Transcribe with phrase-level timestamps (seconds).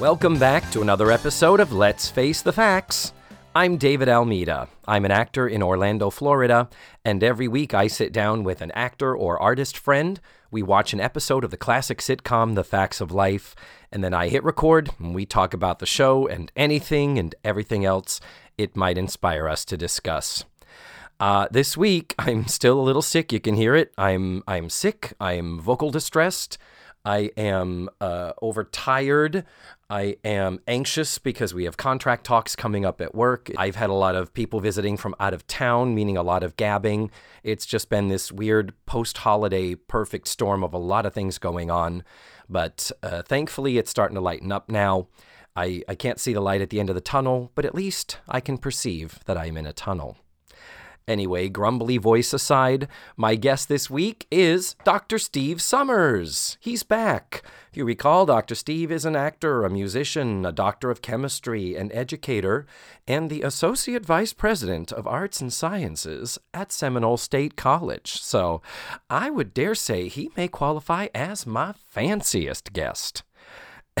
[0.00, 3.14] Welcome back to another episode of Let's Face the Facts.
[3.54, 4.68] I'm David Almeida.
[4.86, 6.68] I'm an actor in Orlando, Florida,
[7.02, 10.20] and every week I sit down with an actor or artist friend.
[10.50, 13.56] We watch an episode of the classic sitcom The Facts of Life,
[13.90, 17.86] and then I hit record and we talk about the show and anything and everything
[17.86, 18.20] else
[18.58, 20.44] it might inspire us to discuss.
[21.18, 23.32] Uh, this week I'm still a little sick.
[23.32, 23.94] You can hear it.
[23.96, 25.14] I'm I'm sick.
[25.18, 26.58] I'm vocal distressed.
[27.06, 29.44] I am uh, overtired.
[29.88, 33.50] I am anxious because we have contract talks coming up at work.
[33.56, 36.56] I've had a lot of people visiting from out of town, meaning a lot of
[36.56, 37.10] gabbing.
[37.44, 41.70] It's just been this weird post holiday perfect storm of a lot of things going
[41.70, 42.02] on.
[42.48, 45.06] But uh, thankfully, it's starting to lighten up now.
[45.54, 48.18] I, I can't see the light at the end of the tunnel, but at least
[48.28, 50.18] I can perceive that I'm in a tunnel.
[51.08, 55.20] Anyway, grumbly voice aside, my guest this week is Dr.
[55.20, 56.58] Steve Summers.
[56.58, 57.44] He's back.
[57.70, 58.56] If you recall, Dr.
[58.56, 62.66] Steve is an actor, a musician, a doctor of chemistry, an educator,
[63.06, 68.20] and the Associate Vice President of Arts and Sciences at Seminole State College.
[68.20, 68.60] So
[69.08, 73.22] I would dare say he may qualify as my fanciest guest.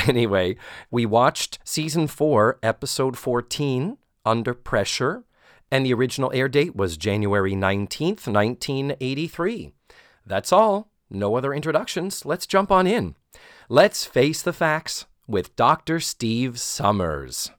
[0.06, 0.56] Anyway,
[0.90, 5.24] we watched season 4, episode 14, Under Pressure
[5.70, 9.72] and the original air date was January 19th, 1983.
[10.24, 10.90] That's all.
[11.10, 12.24] No other introductions.
[12.24, 13.14] Let's jump on in.
[13.68, 16.00] Let's face the facts with Dr.
[16.00, 17.50] Steve Summers.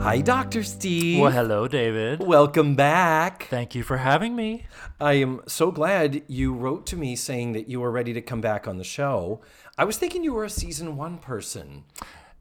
[0.00, 0.62] Hi, Dr.
[0.62, 1.20] Steve.
[1.20, 2.22] Well, hello, David.
[2.22, 3.42] Welcome back.
[3.50, 4.66] Thank you for having me.
[5.00, 8.40] I am so glad you wrote to me saying that you were ready to come
[8.40, 9.42] back on the show.
[9.76, 11.84] I was thinking you were a season one person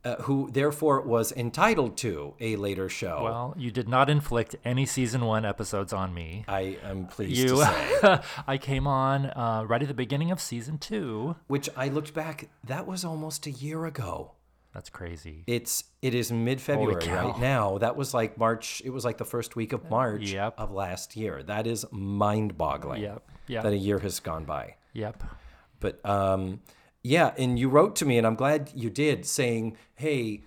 [0.08, 3.22] uh, who therefore was entitled to a later show.
[3.24, 6.46] Well, you did not inflict any season one episodes on me.
[6.48, 7.66] I am pleased You, to
[8.02, 8.20] say.
[8.48, 11.36] I came on uh, right at the beginning of season two.
[11.48, 14.32] Which I looked back, that was almost a year ago.
[14.74, 15.44] That's crazy.
[15.48, 17.80] It's it is mid February right now.
[17.80, 18.82] That was like March.
[18.86, 20.54] It was like the first week of March Yep.
[20.60, 21.42] of last year.
[21.42, 23.02] That is mind boggling.
[23.02, 23.64] Yep, yep.
[23.64, 24.76] That a year has gone by.
[24.94, 25.24] Yep.
[25.80, 26.60] But um,
[27.08, 30.42] yeah, and you wrote to me, and I'm glad you did, saying, "Hey,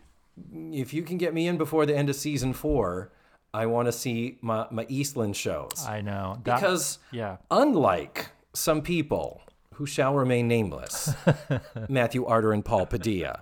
[0.72, 3.12] if you can get me in before the end of season four,
[3.52, 6.38] I want to see my my Eastland shows." I know.
[6.44, 7.36] That- because yeah.
[7.50, 9.42] unlike some people
[9.74, 11.14] who shall remain nameless,
[11.88, 13.40] Matthew Arter and Paul Padilla,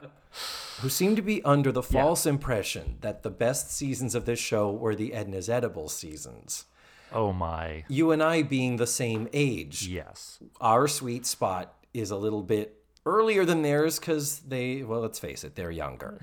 [0.81, 4.71] who seem to be under the false impression that the best seasons of this show
[4.71, 6.67] were the Edna's Edible seasons.
[7.13, 7.85] Oh my.
[7.89, 10.39] You and I being the same age, Yes.
[10.61, 15.45] our sweet spot is a little bit earlier than theirs because they, well, let's face
[15.45, 16.21] it, they're younger.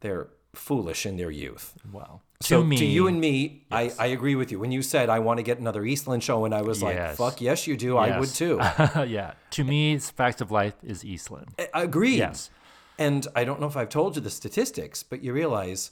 [0.00, 1.74] They're foolish in their youth.
[1.92, 4.58] Well, So to me, to you and me, I, I agree with you.
[4.58, 7.16] When you said I want to get another Eastland show, and I was like, Yes.
[7.16, 7.96] fuck yes, you do.
[7.98, 8.56] I would too.
[9.06, 9.32] yeah.
[9.50, 11.48] To me, it's fact of life is Eastland.
[11.58, 12.16] I- Agreed.
[12.18, 12.50] Yes.
[12.98, 15.90] And I don't know if I've told you the statistics, but you realize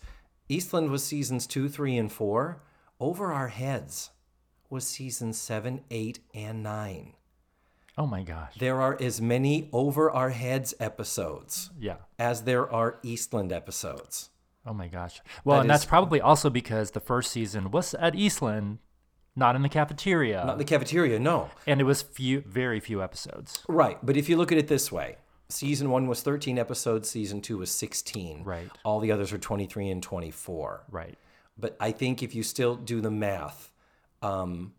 [0.49, 2.63] Eastland was seasons two, three, and four.
[2.99, 4.11] Over our heads
[4.71, 7.13] was seasons seven, eight, and nine.
[7.97, 8.55] Oh my gosh.
[8.59, 11.97] There are as many over our heads episodes Yeah.
[12.19, 14.31] as there are Eastland episodes.
[14.67, 15.21] Oh my gosh.
[15.45, 18.79] Well, That and that's probably also because the first season was at Eastland,
[19.37, 21.51] not in the cafeteria, Not in the cafeteria, no.
[21.67, 23.63] and it was few, very few episodes.
[23.69, 23.99] Right.
[24.05, 25.17] But if you look at it this way,
[25.49, 28.43] season one was 13 episodes, season two was 16.
[28.43, 28.71] Right.
[28.85, 30.85] All the others are 23 and 24.
[30.91, 31.17] Right.
[31.57, 33.71] But I think if you still do the math,
[34.23, 34.73] um,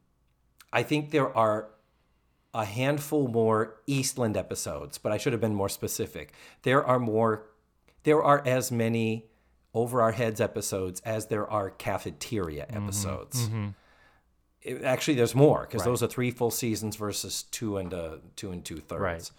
[0.74, 1.70] I think there are
[2.56, 6.32] a handful more Eastland episodes, but I should have been more specific.
[6.64, 7.44] There are more,
[8.04, 9.26] there are as many
[9.74, 13.50] over our heads episodes as there are cafeteria episodes.
[14.62, 18.52] It- actually, there's more because those are three full seasons versus two and uh, two
[18.52, 19.02] and two thirds.
[19.02, 19.32] Right.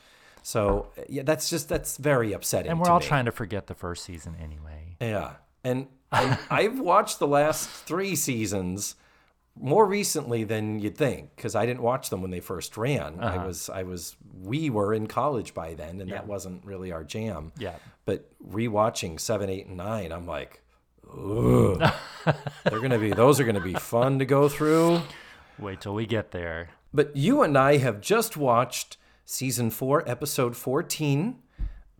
[0.43, 2.71] So yeah, that's just that's very upsetting.
[2.71, 3.06] And we're all me.
[3.06, 4.97] trying to forget the first season anyway.
[5.00, 5.37] Yeah.
[5.65, 8.94] And, and I've watched the last three seasons
[9.59, 13.21] more recently than you'd think because I didn't watch them when they first ran.
[13.21, 13.47] I uh-huh.
[13.47, 17.53] was, I was, we were in college by then, and that wasn't really our jam.
[17.59, 17.77] Yeah.
[18.05, 20.63] But rewatching seven, eight, and nine, I'm like,
[21.11, 21.93] Ugh.
[22.65, 25.01] they're gonna be, those are gonna be fun to go through.
[25.59, 26.71] Wait till we get there.
[26.93, 31.39] But you and I have just watched season four, episode 14,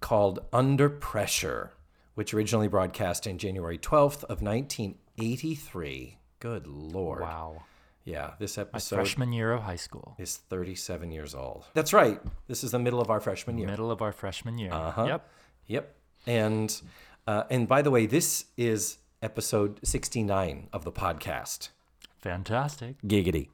[0.01, 1.73] called Under Pressure,
[2.15, 6.16] which originally broadcast in January 12th of 1983.
[6.41, 7.23] Good Lord.
[7.23, 7.63] Wow.
[8.05, 10.15] Yeah, this episode Freshman year of high school.
[10.17, 11.65] is 37 years old.
[11.75, 12.21] That's right.
[12.47, 13.67] This is the middle of our freshman year.
[13.67, 14.73] Middle of our freshman year.
[14.73, 15.07] Uh-huh.
[15.07, 15.29] Yep.
[15.67, 15.95] Yep.
[16.29, 16.83] And
[17.27, 21.71] uh, and by the way, this is episode 69 of the podcast.
[22.19, 23.01] Fantastic.
[23.03, 23.49] Giggity.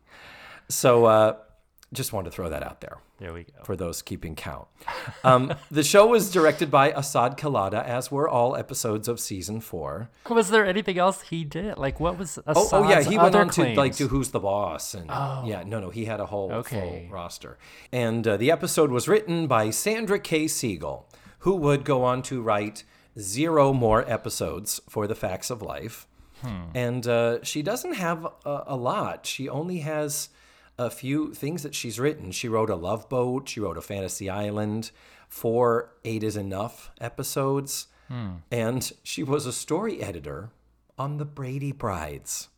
[0.68, 1.36] So uh,
[1.92, 3.52] Just wanted to throw that out there There we go.
[3.64, 4.66] for those keeping count.
[5.24, 10.08] Um, the show was directed by Asaad Kelada, as were all episodes of season four.
[10.30, 11.76] Was there anything else he did?
[11.76, 13.96] Like, what was Oh, oh yeah, Asaad's he went on to like claims?
[13.98, 15.06] do Who's the Boss, and
[15.46, 17.04] yeah, no, no, he had a whole Okay.
[17.08, 17.58] full roster.
[17.92, 20.48] And uh, the episode was written by Sandra K.
[20.48, 21.06] Siegel,
[21.40, 22.84] who would go on to write
[23.18, 26.06] zero more episodes for The Facts of Life.
[26.74, 29.26] And uh, she doesn't have a, a lot.
[29.26, 30.28] She only has
[30.78, 32.30] a few things that she's written.
[32.32, 33.48] She wrote a Love Boat.
[33.48, 34.90] She wrote a Fantasy Island.
[35.28, 37.86] Four Eight is Enough episodes.
[38.50, 40.50] And she was a story editor
[40.98, 42.48] on The Brady Brides.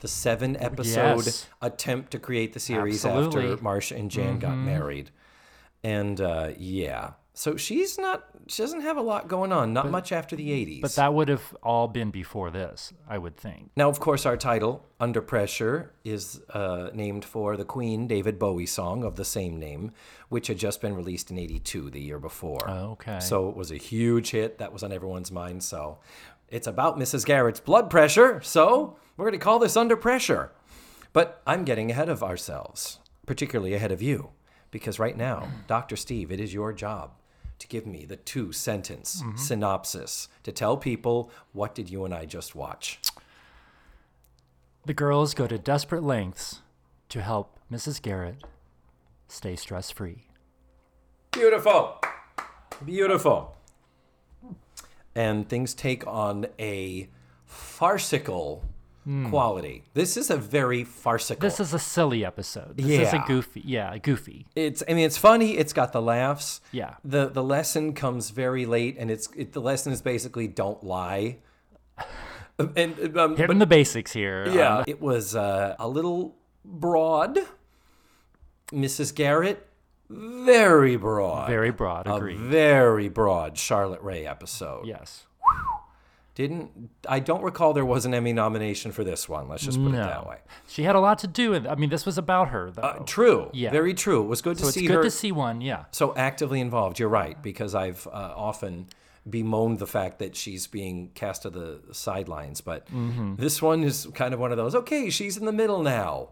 [0.00, 1.46] The seven episode Yes.
[1.62, 3.52] attempt to create the series Absolutely.
[3.52, 5.10] after Marsha and Jan got married.
[5.82, 7.12] And uh, yeah.
[7.32, 10.80] So she's not, she doesn't have a lot going on, not much after the 80s.
[10.82, 13.70] But that would have all been before this, I would think.
[13.76, 18.66] Now, of course, our title, Under Pressure, is uh, named for the Queen David Bowie
[18.66, 19.92] song of the same name,
[20.28, 22.68] which had just been released in 82, the year before.
[22.68, 23.20] Okay.
[23.20, 24.58] So it was a huge hit.
[24.58, 25.62] That was on everyone's mind.
[25.62, 25.98] So
[26.48, 27.24] it's about Mrs.
[27.24, 28.40] Garrett's blood pressure.
[28.42, 30.52] So we're going to call this Under Pressure.
[31.12, 34.30] But I'm getting ahead of ourselves, particularly ahead of you,
[34.70, 35.96] because right now, Dr.
[35.96, 37.12] Steve, it is your job
[37.60, 39.36] to give me the two sentence mm-hmm.
[39.36, 42.98] synopsis to tell people what did you and I just watch.
[44.86, 46.62] The girls go to desperate lengths
[47.10, 48.02] to help Mrs.
[48.02, 48.42] Garrett
[49.28, 50.26] stay stress free.
[51.32, 52.00] Beautiful.
[52.84, 53.56] Beautiful.
[55.14, 57.08] And things take on a
[57.44, 58.64] farcical
[59.28, 59.84] quality.
[59.94, 61.40] This is a very farcical.
[61.40, 62.76] This is a silly episode.
[62.76, 63.24] This is a Yeah.
[63.26, 63.62] goofy.
[63.64, 64.46] Yeah, goofy.
[64.54, 66.60] it's I mean it's funny, it's got the laughs.
[66.72, 66.94] Yeah.
[67.04, 71.38] The the lesson comes very late and it's it, the lesson is basically don't lie.
[72.76, 74.46] And um, Hitting the basics here.
[74.50, 77.38] yeah, Um, it was uh, a little broad.
[78.70, 79.14] Mrs.
[79.14, 79.66] Garrett
[80.10, 81.48] very broad.
[81.48, 82.06] very broad.
[82.06, 84.86] a very broad Charlotte Rae episode.
[84.86, 85.24] yes.
[86.34, 89.48] Didn't I don't recall there was an Emmy nomination for this one.
[89.48, 90.38] Let's just put it that way.
[90.68, 91.66] She had a lot to do with.
[91.66, 92.82] I mean, this was about her, though.
[92.82, 93.50] Uh, true.
[93.52, 93.70] Yeah.
[93.70, 94.22] Very true.
[94.22, 95.60] It was good so to it's see good her to see one.
[95.60, 95.84] Yeah.
[95.90, 96.98] so actively involved.
[96.98, 98.86] You're right because I've uh, often
[99.28, 103.34] bemoaned the fact that she's being cast to the sidelines, but Mm-hmm.
[103.36, 104.74] this one is kind of one of those.
[104.74, 106.30] Okay, she's in the middle now.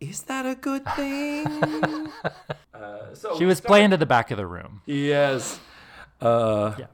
[0.00, 1.44] Is that a good thing?
[2.72, 4.80] uh, so She was playing to the back of the room.
[4.86, 5.58] Yes.
[6.20, 6.86] Uh, Yeah.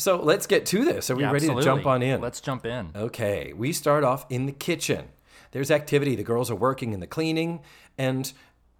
[0.00, 1.10] So let's get to this.
[1.10, 2.20] Are we Yeah, ready to jump on in?
[2.20, 2.92] Let's jump in.
[2.94, 5.08] Okay, we start off in the kitchen.
[5.50, 6.14] There's activity.
[6.14, 7.60] The girls are working in the cleaning.
[7.96, 8.32] And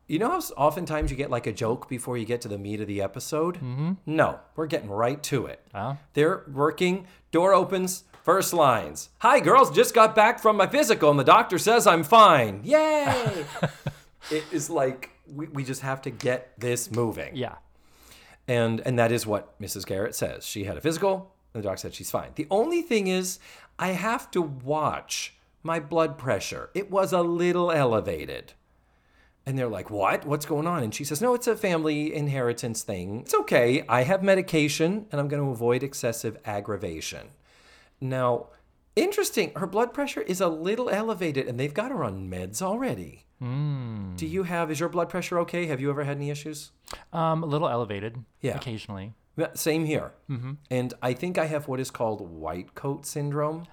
[0.06, 2.80] you know how oftentimes you get like a joke before you get to the meat
[2.80, 3.56] of the episode?
[3.56, 3.92] Mm-hmm.
[4.06, 5.60] No, we're getting right to it.
[5.74, 5.96] Oh.
[6.14, 9.10] They're working, door opens, first lines.
[9.18, 12.60] Hi, girls, just got back from my physical and the doctor says I'm fine.
[12.62, 13.44] Yay!
[14.30, 17.34] it is like we, we just have to get this moving.
[17.34, 17.56] Yeah.
[18.48, 19.86] And and that is what Mrs.
[19.86, 20.46] Garrett says.
[20.46, 22.30] She had a physical, and the doctor said she's fine.
[22.34, 23.38] The only thing is,
[23.78, 26.70] I have to watch my blood pressure.
[26.74, 28.54] It was a little elevated.
[29.44, 30.26] And they're like, What?
[30.26, 30.82] What's going on?
[30.82, 33.20] And she says, No, it's a family inheritance thing.
[33.20, 33.84] It's okay.
[33.88, 37.28] I have medication and I'm going to avoid excessive aggravation.
[38.00, 38.48] Now,
[38.94, 43.24] interesting, her blood pressure is a little elevated and they've got her on meds already.
[43.40, 45.66] Do you have, is your blood pressure okay?
[45.66, 46.72] Have you ever had any issues?
[47.12, 48.24] Um, a little elevated.
[48.40, 48.56] Yeah.
[48.56, 49.12] Occasionally.
[49.36, 50.12] Yeah, Same here.
[50.70, 53.66] And I think I have what is called white coat syndrome,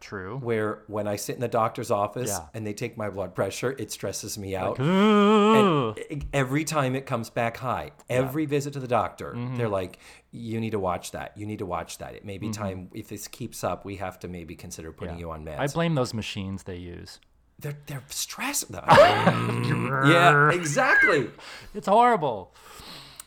[0.00, 0.38] True.
[0.38, 2.46] where when I sit in the doctor's office Yeah.
[2.54, 4.80] and they take my blood pressure, it stresses me out.
[4.80, 5.94] Ooh.
[5.94, 9.56] And e- every time it comes back high, every visit to the doctor, Mm-hmm.
[9.58, 9.98] they're like,
[10.30, 11.36] you need to watch that.
[11.36, 12.14] You need to watch that.
[12.14, 15.30] It may be time, if this keeps up, we have to maybe consider putting you
[15.30, 15.58] on meds.
[15.58, 17.20] I blame those machines they use.
[17.62, 18.66] They're, they're stressed.
[18.72, 21.30] yeah, exactly.
[21.74, 22.54] It's horrible.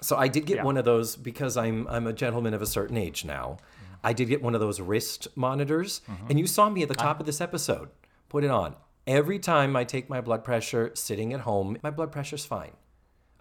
[0.01, 0.63] So I did get Yeah.
[0.63, 3.57] one of those because I'm I'm a gentleman of a certain age now.
[4.03, 6.27] I did get one of those wrist monitors, mm-hmm.
[6.29, 7.21] and you saw me at the top uh-huh.
[7.21, 7.89] of this episode.
[8.29, 8.75] Put it on.
[9.07, 12.73] Every time I take my blood pressure sitting at home, my blood pressure's fine.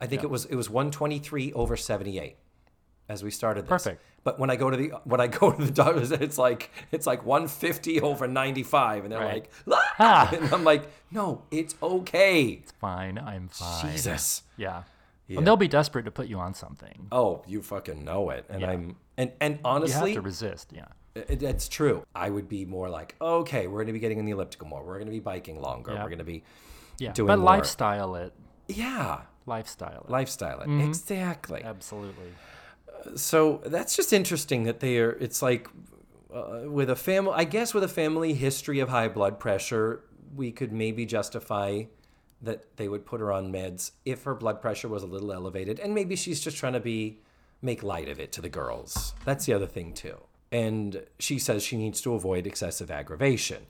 [0.01, 2.37] I think it was it was 123 over 78
[3.09, 3.69] as we started this.
[3.69, 4.03] Perfect.
[4.25, 7.07] But when I go to the when I go to the doctors, it's like it's
[7.07, 9.47] like 150 over 95, and they're Right.
[9.67, 10.31] like, ah!
[10.35, 12.45] and I'm like, no, it's okay.
[12.63, 13.19] It's fine.
[13.19, 13.93] I'm fine.
[13.93, 14.43] Jesus.
[14.57, 14.85] Yeah.
[15.29, 17.09] And they'll be desperate to put you on something.
[17.11, 18.45] Oh, you fucking know it.
[18.49, 18.71] And Yeah.
[18.71, 20.71] I'm and and honestly, You have to resist.
[20.75, 20.85] Yeah.
[21.15, 22.05] it, it's true.
[22.15, 24.83] I would be more like, okay, we're going to be getting in the elliptical more.
[24.85, 25.93] We're going to be biking longer.
[25.93, 26.03] Yeah.
[26.03, 26.43] We're going to be,
[26.99, 27.13] Yeah.
[27.13, 27.47] Doing but more.
[27.47, 28.33] lifestyle it.
[28.69, 30.11] yeah, Lifestyle it.
[30.11, 30.89] lifestyle it Mm-hmm.
[30.89, 31.63] exactly.
[31.63, 32.33] Absolutely.
[33.17, 35.13] So that's just interesting that they are.
[35.13, 35.69] It's like
[36.35, 37.33] uh, with a family.
[37.35, 41.85] I guess with a family history of high blood pressure, we could maybe justify
[42.43, 45.81] that they would put her on meds if her blood pressure was a little elevated,
[45.81, 47.21] and maybe she's just trying to be
[47.63, 49.15] make light of it to the girls.
[49.25, 50.19] That's the other thing too.
[50.53, 53.67] And she says she needs to avoid excessive aggravation,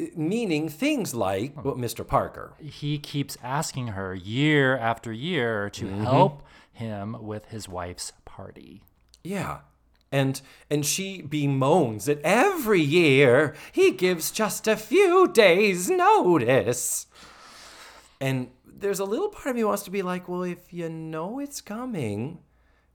[0.00, 1.60] uh, meaning things like hmm.
[1.62, 2.06] what Mr.
[2.06, 2.54] Parker.
[2.58, 6.04] He keeps asking her year after year to mm-hmm.
[6.04, 8.82] help him with his wife's party.
[9.22, 9.60] Yeah.
[10.10, 17.06] And and she bemoans that every year he gives just a few days notice.
[18.20, 21.38] And there's a little part of me wants to be like, well, if you know
[21.38, 22.40] it's coming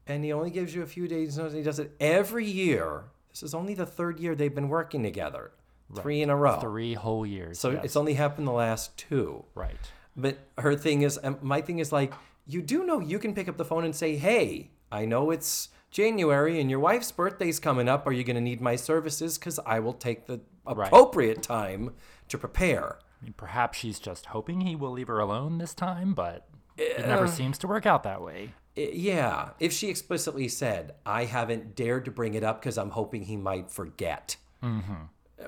[0.05, 3.05] and he only gives you a few days notice, and he does it every year.
[3.31, 5.51] This is only the third year they've been working together.
[5.96, 6.60] Three in a row.
[6.60, 7.60] Three whole years.
[7.60, 7.86] So yes.
[7.86, 9.46] it's only happened the last two.
[9.55, 9.77] right.
[10.19, 12.12] But her thing is, um, my thing is like,
[12.48, 15.70] you do know you can pick up the phone and say, hey, I know it's
[15.92, 18.08] January and your wife's birthday's coming up.
[18.08, 19.38] Are you going to need my services?
[19.38, 21.94] Because I will take the appropriate time
[22.30, 23.00] to prepare.
[23.22, 27.04] I mean, perhaps she's just hoping he will leave her alone this time, but it
[27.04, 27.30] uh, never uh.
[27.30, 28.54] seems to work out that way.
[28.75, 29.50] Yeah.
[29.60, 33.36] If she explicitly said, I haven't dared to bring it up because I'm hoping he
[33.36, 34.38] might forget.
[34.63, 34.94] Mm-hmm.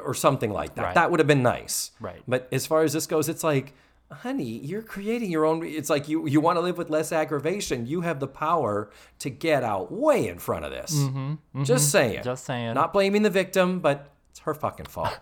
[0.03, 0.83] Or something like that.
[0.83, 0.95] Right.
[0.95, 1.91] That would have been nice.
[1.99, 2.21] Right.
[2.27, 3.73] But as far as this goes, it's like,
[4.11, 5.65] honey, you're creating your own.
[5.65, 7.85] It's like you you want to live with less aggravation.
[7.85, 8.89] You have the power
[9.19, 10.91] to get out way in front of this.
[11.63, 12.13] Just saying.
[12.15, 12.23] Mm-hmm.
[12.23, 12.73] Just saying.
[12.73, 15.17] Not blaming the victim, but it's her fucking fault.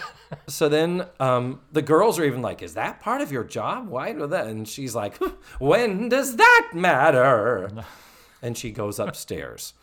[0.46, 3.88] so then um, the girls are even like, "Is that part of your job?
[3.88, 5.16] Why do that?" And she's like,
[5.58, 7.70] "When does that matter?"
[8.42, 9.74] and she goes upstairs.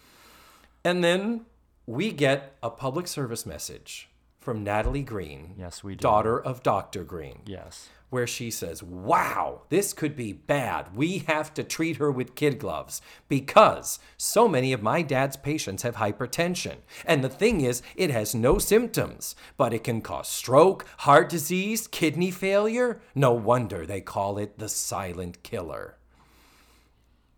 [0.83, 1.45] And then
[1.85, 6.01] we get a public service message from Natalie Green, Yes, we do.
[6.01, 7.03] daughter of Dr.
[7.03, 7.89] Green, Yes.
[8.09, 10.95] Where she says, Wow, this could be bad.
[10.95, 15.83] We have to treat her with kid gloves because so many of my dad's patients
[15.83, 16.77] have hypertension.
[17.05, 21.87] And the thing is, it has no symptoms, but it can cause stroke, heart disease,
[21.87, 23.01] kidney failure.
[23.15, 25.97] No wonder they call it the silent killer.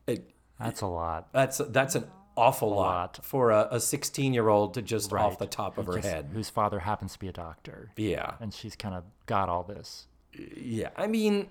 [0.07, 1.31] It, That's a lot.
[1.33, 2.05] that's that's an
[2.37, 3.25] awful lot, lot.
[3.25, 6.29] for a 16 year old to just off the top of her Just- head.
[6.33, 7.91] Whose father happens to be a doctor.
[7.97, 8.35] Yeah.
[8.39, 10.07] And she's kind of got all this.
[10.57, 10.89] Yeah.
[10.95, 11.47] I mean,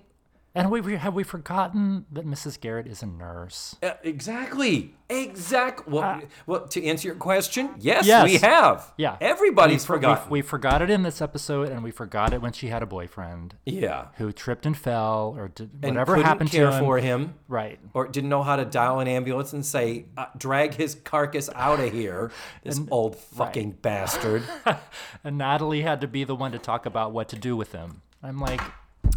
[0.53, 2.59] And we, have we forgotten that Mrs.
[2.59, 3.75] Garrett is a nurse.
[3.81, 4.93] uh, exactly.
[5.09, 5.93] Exactly.
[5.93, 8.23] Well, well, to answer your question, yes, Yes.
[8.25, 8.93] we have.
[8.97, 9.15] Yeah.
[9.21, 10.29] Everybody's we, forgotten.
[10.29, 12.85] We, we forgot it in this episode, and we forgot it when she had a
[12.85, 14.07] boyfriend yeah.
[14.17, 16.79] who tripped and fell, or did And whatever happened to him.
[16.83, 17.35] for him.
[17.47, 17.79] Right.
[17.93, 21.79] Or didn't know how to dial an ambulance and say, uh, drag his carcass out
[21.79, 22.29] of here.
[22.63, 24.43] This old fucking bastard.
[25.23, 28.01] And Natalie had to be the one to talk about what to do with him.
[28.23, 28.61] I'm like,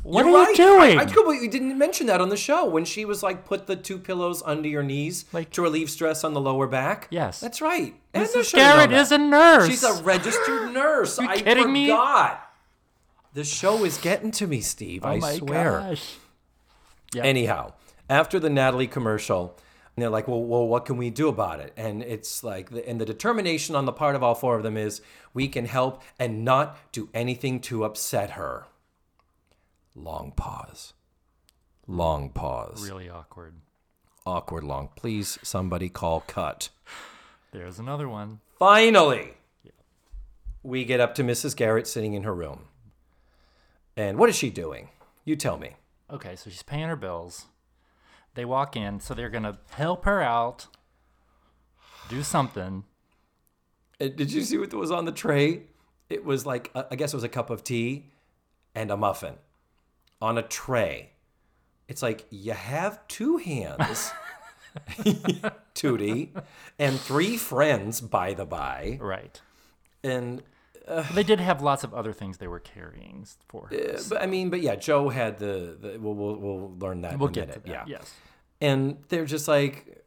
[0.02, 0.49] what You're are right.
[0.50, 0.99] you doing?
[0.99, 3.76] I, I completely didn't mention that on the show when she was like, put the
[3.76, 7.08] two pillows under your knees Like- to relieve stress on the lower back.
[7.11, 7.40] Yes.
[7.40, 7.94] That's right.
[8.12, 8.32] Edna Mrs.
[8.32, 9.68] should've Garrett is a nurse.
[9.68, 11.18] She's a registered nurse.
[11.18, 11.87] You I kidding me?
[11.88, 12.50] forgot.
[13.34, 15.04] The show is getting to me, Steve.
[15.04, 15.80] oh I my swear.
[15.80, 16.14] gosh.
[17.14, 17.23] Yeah.
[17.25, 17.73] Anyhow,
[18.08, 19.56] after the Natalie commercial,
[19.96, 21.73] they're like, well, well, what can we do about it?
[21.76, 24.76] And it's like, the, and the determination on the part of all four of them
[24.76, 25.00] is
[25.32, 28.64] we can help and not do anything to upset her.
[29.94, 30.92] Long pause.
[31.86, 32.88] Long pause.
[32.88, 33.54] Really awkward.
[34.26, 34.88] Awkward long.
[34.96, 36.70] Please, somebody call cut.
[37.52, 38.40] There's another one.
[38.58, 39.34] Finally,
[40.62, 41.54] we get up to Mrs.
[41.54, 42.64] Garrett sitting in her room.
[43.96, 44.88] And what is she doing?
[45.24, 45.76] You tell me.
[46.10, 47.46] Okay, so she's paying her bills.
[48.34, 50.66] They walk in, so they're gonna help her out,
[52.08, 52.84] do something.
[54.00, 55.62] Uh, Did you see what was on the tray?
[56.10, 58.06] It was like, uh, I guess it was a cup of tea
[58.74, 59.34] and a muffin
[60.24, 61.10] on a tray.
[61.88, 64.10] It's like, you have two hands,
[65.74, 66.30] Tootie,
[66.78, 68.98] and three friends, by the by.
[69.00, 69.40] Right.
[70.02, 70.42] And,
[71.14, 73.76] They did have lots of other things they were carrying for her.
[73.76, 77.18] uh, but, I mean, but yeah, Joe had the, the we'll, we'll, we'll learn that
[77.18, 77.64] we'll in a get minute.
[77.64, 77.70] that.
[77.88, 77.98] Yeah.
[77.98, 78.14] Yes.
[78.60, 80.00] and they're just like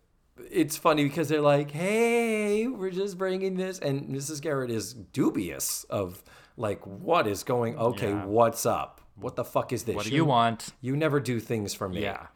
[0.51, 5.83] it's funny because they're like hey we're just bringing this and mrs garrett is dubious
[5.89, 6.23] of
[6.57, 8.23] like what is going okay Yeah.
[8.25, 9.95] what's up what the fuck is this?
[9.95, 10.69] What do you want?
[10.81, 12.01] you never do things for me.
[12.01, 12.27] Yeah.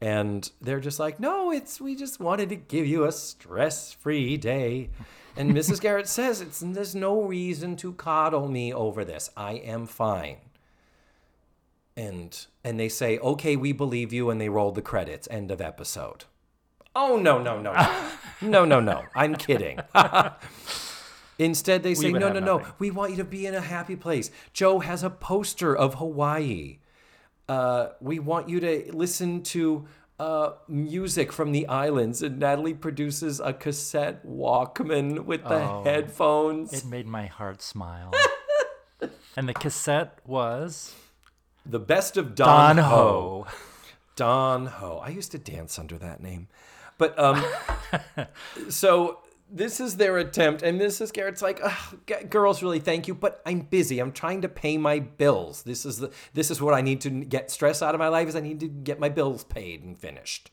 [0.00, 4.90] and they're just like no it's we just wanted to give you a stress-free day.
[5.36, 9.30] And mrs garrett says it's there's no reason to coddle me over this.
[9.36, 10.36] I am fine.
[11.96, 15.26] And and they say okay we believe you and they roll the credits.
[15.30, 16.24] End of episode.
[16.94, 18.10] Oh no no no no.
[18.42, 19.04] No no no.
[19.14, 19.78] I'm kidding
[21.38, 24.30] instead they say no no no we want you to be in a happy place
[24.52, 26.78] joe has a poster of hawaii
[27.48, 29.86] uh, we want you to listen to
[30.18, 35.82] uh, music from the islands and natalie produces a cassette walkman with the Oh.
[35.84, 38.12] headphones It made my heart smile.
[39.36, 40.94] and the cassette was
[41.66, 43.44] the best of Don, Don Ho.
[43.46, 43.54] Ho.
[44.16, 44.98] Don Ho.
[45.04, 46.48] I used to dance under that name.
[46.96, 47.44] But um
[48.70, 49.18] so
[49.50, 51.12] this is their attempt and Mrs.
[51.12, 53.98] Garrett's like, "Ugh, girls really thank you, but I'm busy.
[53.98, 55.62] I'm trying to pay my bills.
[55.62, 58.28] This is the this is what I need to get stress out of my life
[58.28, 60.50] is I need to get my bills paid and finished.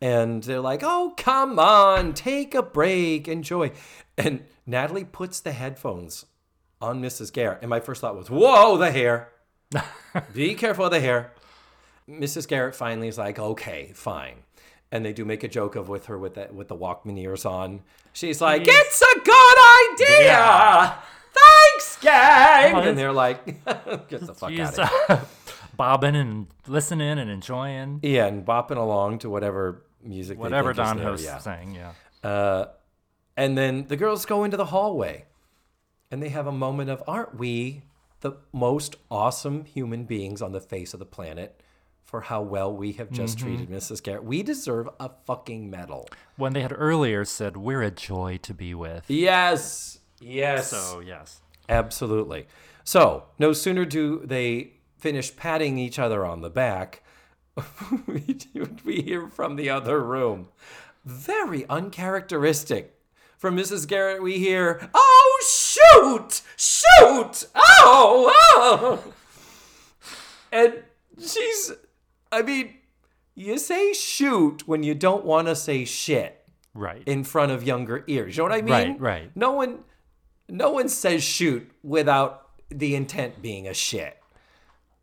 [0.00, 3.72] And they're like, "Oh, come on, take a break, enjoy."
[4.18, 6.26] And Natalie puts the headphones
[6.80, 7.32] on Mrs.
[7.32, 9.32] Garrett, and my first thought was, "Whoa, the hair!
[10.34, 11.32] Be careful of the hair."
[12.08, 12.46] Mrs.
[12.46, 14.43] Garrett finally is like, "Okay, fine,"
[14.94, 17.44] and they do make a joke of with her with that with the Walkman ears
[17.44, 17.80] on.
[18.12, 19.58] She's like, "It's a good
[19.92, 20.94] idea." Yeah.
[21.32, 22.76] Thanks, gang.
[22.76, 23.44] And they're like,
[24.08, 25.24] "Get the fuck out of here." uh,
[25.76, 30.38] bobbing and listening and enjoying Yeah, and bopping along to whatever music.
[30.38, 31.38] whatever Don there, yeah.
[31.38, 31.74] saying.
[31.74, 31.92] Yeah.
[32.22, 32.66] Uh,
[33.36, 35.24] and then the girls go into the hallway
[36.08, 37.82] and they have a moment of, aren't we
[38.20, 41.60] the most awesome human beings on the face of the planet
[42.04, 43.46] for how well we have just Mm-hmm.
[43.46, 44.02] treated Mrs.
[44.02, 44.24] Garrett?
[44.24, 46.08] We deserve a fucking medal.
[46.36, 49.98] When they had earlier said, "We're a joy to be with." Yes.
[50.20, 50.70] Yes.
[50.70, 51.40] So yes.
[51.68, 52.46] Absolutely.
[52.84, 57.02] So, no sooner do they finish patting each other on the back,
[58.06, 58.36] we,
[58.84, 60.48] we hear from the other room.
[61.04, 62.98] Very uncharacteristic.
[63.38, 63.86] From Mrs.
[63.88, 66.40] Garrett, we hear, Oh, shoot!
[66.56, 67.46] Shoot!
[67.54, 68.32] Oh!
[68.54, 69.14] oh.
[70.52, 70.82] And
[71.18, 71.72] she's,
[72.34, 72.74] I mean,
[73.34, 76.40] you say shoot when you don't want to say shit
[76.74, 77.02] Right.
[77.06, 78.36] in front of younger ears.
[78.36, 78.98] You know what I mean?
[78.98, 79.30] Right, right.
[79.36, 79.84] No one
[80.48, 84.18] no one says shoot without the intent being a shit.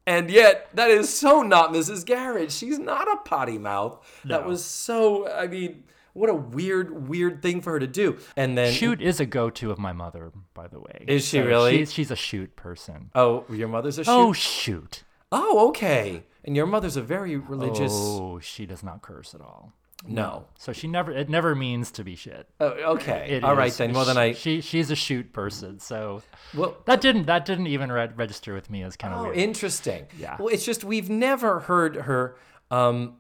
[0.06, 2.06] And yet that is so not Mrs.
[2.06, 2.52] Garrett.
[2.52, 4.06] She's not a potty mouth.
[4.26, 5.84] That was so I mean,
[6.14, 8.18] what a weird, weird thing for her to do.
[8.36, 11.06] And then Shoot is a go-to of my mother, by the way.
[11.08, 11.78] Is she really?
[11.78, 13.12] She's, she's a shoot person.
[13.16, 14.12] Oh, your mother's a oh, shoot?
[14.12, 15.04] Oh shoot!
[15.32, 16.24] Oh, okay.
[16.44, 19.74] And your mother's a very religious Oh, she does not curse at all.
[20.08, 20.46] No.
[20.58, 21.12] So she never.
[21.12, 22.50] It never means to be shit.
[22.60, 23.28] Oh, okay.
[23.30, 23.94] It All right is- then.
[23.94, 25.80] Well then she- I She she's a shoot person.
[25.80, 26.24] So
[26.56, 29.38] well that didn't that didn't even re- register with me as kind of Oh, weird.
[29.38, 30.08] interesting.
[30.18, 30.38] Yeah.
[30.40, 32.36] Well, it's just we've never heard her.
[32.72, 33.18] Um,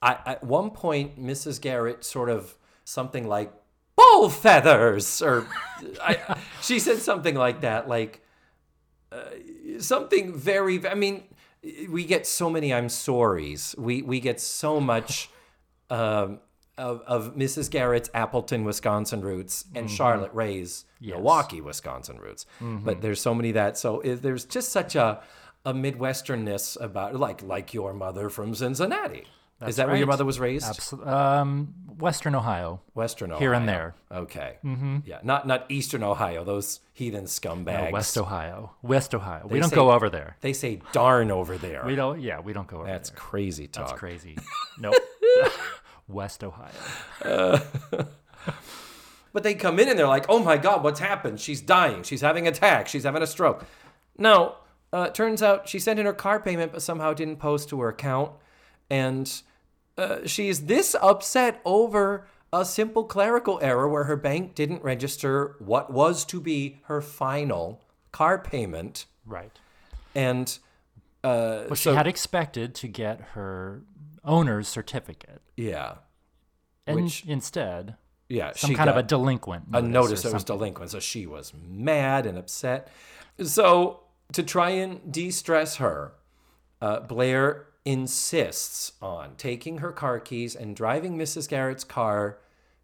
[0.00, 1.60] I, at one point, Mrs.
[1.60, 3.52] Garrett sort of something like
[3.96, 5.48] bull feathers, or
[6.00, 8.20] I, she said something like that, like
[9.10, 9.24] uh,
[9.80, 10.86] something very.
[10.86, 11.24] I mean,
[11.88, 13.76] we get so many I'm sorries.
[13.78, 15.30] We we get so much.
[15.90, 16.40] Um,
[16.78, 17.70] of, of Mrs.
[17.70, 22.44] Garrett's Appleton, Wisconsin roots and Charlotte Rae's Milwaukee, Wisconsin roots.
[22.60, 25.22] But there's so many that so it, there's just such a
[25.64, 29.24] a midwesternness about like like your mother from Cincinnati.
[29.66, 30.66] Is that where your mother was raised?
[30.66, 32.80] Absol- um, Western Ohio.
[32.94, 33.40] Western Ohio.
[33.40, 33.94] Here and there.
[34.12, 34.58] Okay.
[34.62, 34.98] Mm-hmm.
[35.06, 36.44] Yeah, not not Eastern Ohio.
[36.44, 37.88] Those heathen scumbags.
[37.88, 38.72] Uh, West Ohio.
[38.82, 39.46] West Ohio.
[39.48, 40.36] we don't say- go over there.
[40.42, 41.84] They say darn over there.
[41.86, 42.20] We don't.
[42.20, 43.18] Yeah, we don't go over That's there.
[43.18, 43.88] crazy talk.
[43.88, 44.36] That's crazy.
[44.78, 44.94] nope.
[46.08, 46.70] West Ohio.
[49.32, 51.40] But they come in and they're like, "Oh my God, what's happened?
[51.40, 52.02] She's dying.
[52.04, 52.88] She's having an attack.
[52.88, 53.66] She's having a stroke."
[54.16, 54.54] No,
[54.94, 57.90] uh, turns out she sent in her car payment, but somehow didn't post to her
[57.90, 58.32] account,
[58.90, 59.42] and
[59.98, 65.92] uh, she's this upset over a simple clerical error where her bank didn't register what
[65.92, 69.50] was to be her final car payment, Right.
[70.14, 70.58] and
[71.24, 73.82] uh, Well, she so had expected to get her
[74.24, 75.96] owner's certificate, yeah,
[76.86, 77.96] and Which- instead,
[78.28, 79.64] yeah, some kind of a delinquent.
[79.72, 80.90] a notice, notice or that was delinquent.
[80.92, 82.88] So she was mad and upset.
[83.42, 84.00] So
[84.32, 86.12] to try and de-stress her,
[86.80, 91.48] uh, Blair insists on taking her car keys and driving Mrs.
[91.48, 92.38] Garrett's car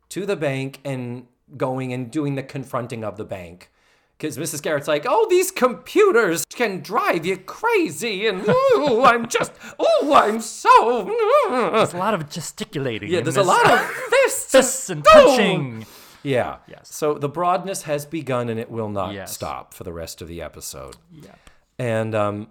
[0.09, 3.71] to the bank and going and doing the confronting of the bank.
[4.17, 4.63] Because Mrs.
[4.63, 8.27] Garrett's like, oh, these computers can drive you crazy.
[8.29, 11.05] And, ooh, I'm just, ooh, I'm so.
[11.51, 13.11] There's a lot of gesticulating.
[13.11, 15.13] Yeah, there's a lot of fists, fists and boom.
[15.13, 15.87] punching.
[16.23, 16.59] Yeah.
[16.69, 16.95] Yes.
[16.95, 19.33] So the broadness has begun and it will not Yes.
[19.33, 20.95] stop for the rest of the episode.
[21.11, 21.39] Yep.
[21.81, 22.47] And um,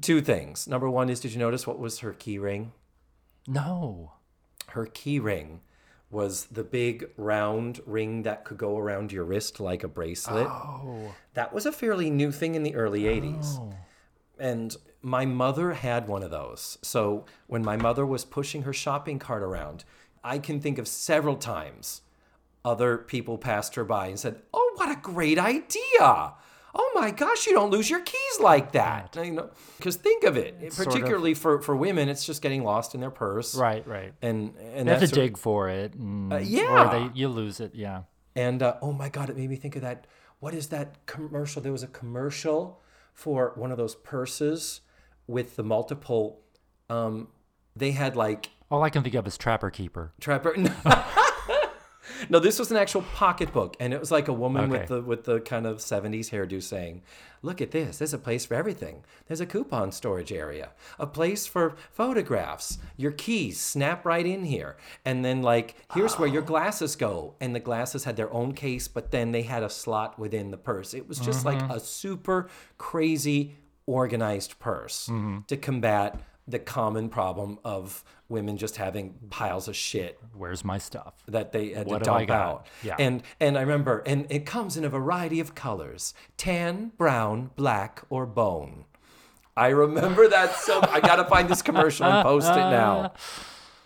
[0.00, 0.66] two things.
[0.66, 2.72] Number one is, did you notice what was her key ring?
[3.46, 4.12] No.
[4.68, 5.60] Her key ring
[6.10, 10.46] was the big round ring that could go around your wrist like a bracelet.
[10.46, 11.14] Oh.
[11.34, 13.56] That was a fairly new thing in the early 80s.
[13.58, 13.74] Oh.
[14.38, 16.78] And my mother had one of those.
[16.82, 19.84] So when my mother was pushing her shopping cart around,
[20.22, 22.02] I can think of several times
[22.64, 26.34] other people passed her by and said, "Oh, what a great idea!
[26.74, 30.36] Oh my gosh, you don't lose your keys like that." You know, because think of
[30.36, 33.86] it, sort of- particularly for for women, it's just getting lost in their purse, Right.
[33.86, 34.12] Right.
[34.22, 35.94] And and They have to dig for it.
[35.94, 36.88] And, yeah.
[36.88, 37.74] Or they you lose it.
[37.74, 38.02] Yeah.
[38.34, 40.06] and uh, oh my god, it made me think of that.
[40.40, 41.60] What is that commercial?
[41.62, 42.80] There was a commercial
[43.14, 44.80] for one of those purses
[45.26, 46.40] with the multiple.
[46.88, 47.28] Um,
[47.76, 50.12] they had like All I can think of is Trapper Keeper.
[50.20, 50.54] Trapper.
[50.56, 50.70] no,
[52.28, 55.40] this was an actual pocketbook, and it was like a woman with the with the
[55.40, 57.02] kind of '70s hairdo saying,
[57.42, 57.98] "Look at this.
[57.98, 59.04] There's a place for everything.
[59.26, 62.78] There's a coupon storage area, a place for photographs.
[62.96, 66.46] Your keys snap right in here, and then like here's where your oh.
[66.46, 67.34] glasses go.
[67.40, 70.56] And the glasses had their own case, but then they had a slot within the
[70.56, 70.94] purse.
[70.94, 71.72] It was just like mm-hmm.
[71.72, 73.56] a super crazy
[73.86, 75.40] organized purse mm-hmm.
[75.46, 81.14] to combat the common problem of women just having piles of shit Where's my stuff?
[81.28, 82.66] that they had What to dump out.
[82.82, 82.96] Yeah.
[82.98, 88.02] And and I remember, and it comes in a variety of colors: tan, brown, black,
[88.10, 88.84] or bone.
[89.56, 90.80] I remember that so.
[90.82, 93.12] I gotta find this commercial and post it now.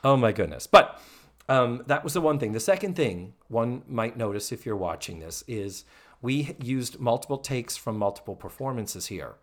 [0.05, 0.67] Oh my goodness!
[0.67, 1.01] But
[1.49, 2.53] um, that was the one thing.
[2.53, 5.85] The second thing one might notice if you're watching this is
[6.23, 9.35] we used multiple takes from multiple performances here.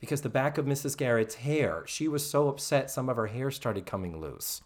[0.00, 0.96] Because the back of Mrs.
[0.96, 4.62] Garrett's hair, she was so upset some of her hair started coming loose.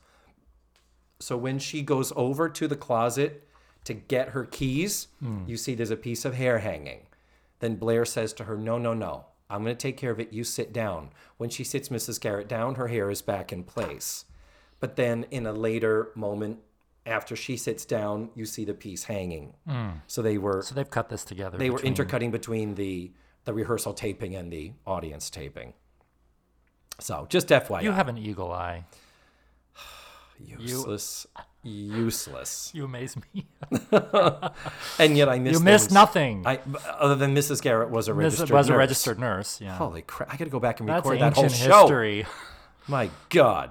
[1.20, 3.48] So when she goes over to the closet
[3.84, 5.44] to get her keys, hmm.
[5.46, 7.06] you see there's a piece of hair hanging.
[7.60, 9.26] Then Blair says to her, No, no, no.
[9.48, 10.32] I'm going to take care of it.
[10.32, 11.10] You sit down.
[11.36, 12.20] When she sits Mrs.
[12.20, 14.24] Garrett down, her hair is back in place.
[14.80, 16.58] But then in a later moment,
[17.04, 19.54] after she sits down, you see the piece hanging.
[19.66, 19.90] Hmm.
[20.06, 21.58] So they were So they've cut this together.
[21.58, 23.12] they were intercutting between the
[23.44, 25.74] the rehearsal taping and the audience taping.
[26.98, 28.84] So just FYI, You have an eagle eye.
[30.58, 31.26] useless,
[31.62, 32.70] useless.
[32.74, 33.46] You amaze me.
[34.98, 35.60] And yet I missed.
[35.60, 35.92] you things.
[35.92, 36.46] nothing.
[36.46, 36.60] I
[36.98, 37.62] other than Mrs.
[37.62, 39.60] Garrett was a registered was a registered nurse.
[39.60, 39.74] Yeah.
[39.76, 40.32] Holy crap!
[40.32, 41.80] I got to go back and That's record that whole ancient show.
[41.82, 42.26] history.
[42.88, 43.70] My God.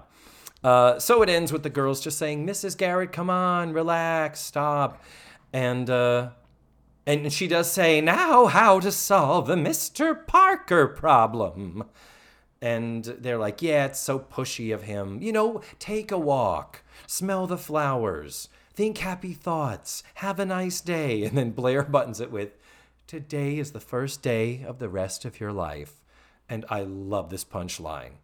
[0.63, 2.77] Uh, so it ends with the girls just saying, "Mrs.
[2.77, 5.01] Garrett, come on, relax, stop,"
[5.53, 6.29] and uh,
[7.05, 10.27] and she does say, "Now, how to solve the Mr.
[10.27, 11.85] Parker problem?"
[12.61, 15.21] And they're like, "Yeah, it's so pushy of him.
[15.21, 21.23] You know, take a walk, smell the flowers, think happy thoughts, have a nice day."
[21.23, 22.57] And then Blair buttons it with,
[23.07, 26.01] "Today is the first day of the rest of your life."
[26.47, 28.17] And I love this punchline.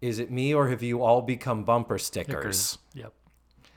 [0.00, 2.58] Is it me or have you all become bumper stickers?
[2.60, 2.78] Stickers.
[2.94, 3.12] Yep.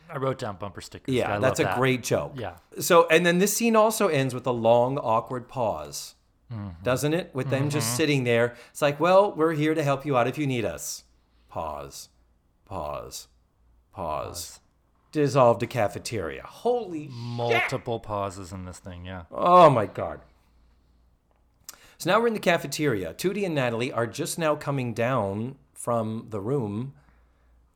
[0.09, 1.13] I wrote down bumper stickers.
[1.13, 1.77] Yeah, I that's a that.
[1.77, 2.33] great joke.
[2.35, 2.55] Yeah.
[2.79, 6.15] So, and then this scene also ends with a long, awkward pause,
[6.53, 6.83] Mm-hmm.
[6.83, 7.31] doesn't it?
[7.33, 8.55] With them just sitting there.
[8.69, 11.03] It's like, well, we're here to help you out if you need us.
[11.49, 12.09] Pause,
[12.65, 13.27] pause,
[13.91, 14.59] pause.
[15.11, 16.43] Dissolve to cafeteria.
[16.43, 19.05] Holy Multiple pauses in this thing.
[19.05, 19.23] Yeah.
[19.31, 20.19] Oh my God.
[21.97, 23.13] So now we're in the cafeteria.
[23.13, 26.93] Tootie and Natalie are just now coming down from the room,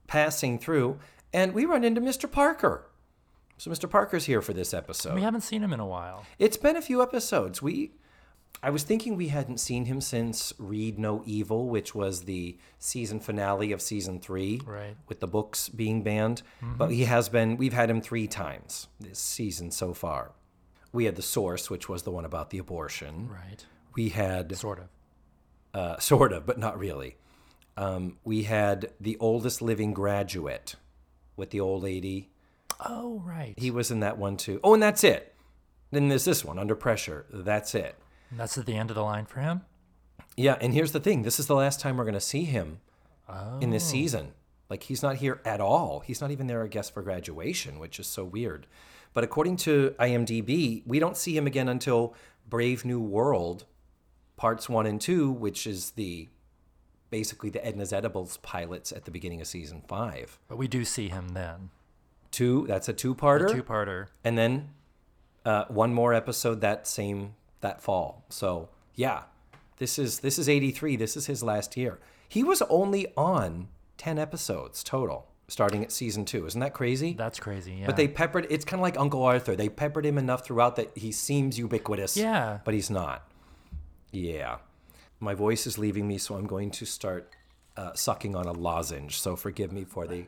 [0.08, 1.00] passing through,
[1.34, 2.32] and we run into Mr.
[2.32, 2.86] Parker.
[3.58, 3.90] So Mr.
[3.90, 5.16] Parker's here for this episode.
[5.16, 6.26] We haven't seen him in a while.
[6.38, 7.62] It's been a few episodes.
[7.62, 7.92] We
[8.64, 13.20] I was thinking we hadn't seen him since Read No Evil, which was the season
[13.20, 14.98] finale of season 3 Right.
[15.08, 19.20] with the books being banned, but he has been we've had him 3 times this
[19.20, 20.32] season so far.
[20.92, 23.30] We had the source, which was the one about the abortion.
[23.30, 23.64] Right.
[23.94, 24.88] We had Sort of.
[25.74, 27.16] uh, sort of, but not really.
[27.78, 30.76] Um, we had the oldest living graduate
[31.40, 32.30] with the old lady.
[32.88, 33.56] Oh, right.
[33.58, 34.60] He was in that one too.
[34.64, 35.34] Oh, and that's it.
[35.92, 37.26] Then there's this one, Under Pressure.
[37.34, 37.96] That's it.
[38.30, 39.62] And that's at the end of the line for him.
[40.38, 41.24] Yeah, and here's the thing.
[41.24, 42.80] This is the last time we're going to see him
[43.60, 43.72] in Oh.
[43.72, 44.34] this season.
[44.70, 46.02] Like he's not here at all.
[46.02, 48.68] He's not even there, I guess, for graduation, which is so weird.
[49.14, 52.14] But according to IMDb, we don't see him again until
[52.48, 53.66] Brave New World,
[54.38, 56.30] parts one and two, which is the
[57.10, 60.38] basically the Edna's Edibles pilots at the beginning of season five.
[60.48, 61.70] But we do see him then.
[62.32, 64.08] Two, that's a two-parter, Two parter.
[64.24, 64.70] and then
[65.46, 68.24] uh, one more episode that same that fall.
[68.30, 69.24] So yeah,
[69.78, 70.96] this is this is 83.
[70.96, 72.00] This is his last year.
[72.28, 76.46] He was only on 10 episodes total, starting at season two.
[76.46, 77.14] Isn't that crazy?
[77.14, 77.74] That's crazy.
[77.80, 77.88] Yeah.
[77.88, 78.46] But they peppered.
[78.52, 79.56] It's kind of like Uncle Arthur.
[79.56, 82.16] They peppered him enough throughout that he seems ubiquitous.
[82.16, 82.60] Yeah.
[82.64, 83.28] but he's not.
[84.12, 84.58] Yeah,
[85.20, 87.34] my voice is leaving me, so I'm going to start
[87.78, 89.20] uh, sucking on a lozenge.
[89.20, 90.26] So forgive me for the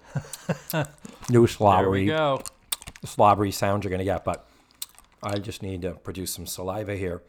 [1.30, 2.42] new There slobbery we go.
[3.06, 4.48] slobbery sound you're going to get, but
[5.24, 7.22] I just need to produce some saliva here.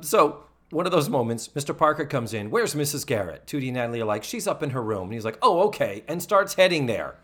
[0.00, 1.76] So, one of those moments, Mr.
[1.76, 2.50] Parker comes in.
[2.50, 3.04] Where's Mrs.
[3.06, 3.46] Garrett?
[3.46, 5.04] Tootie and Natalie are like, she's up in her room.
[5.04, 7.16] And he's like, oh, okay, and starts heading there.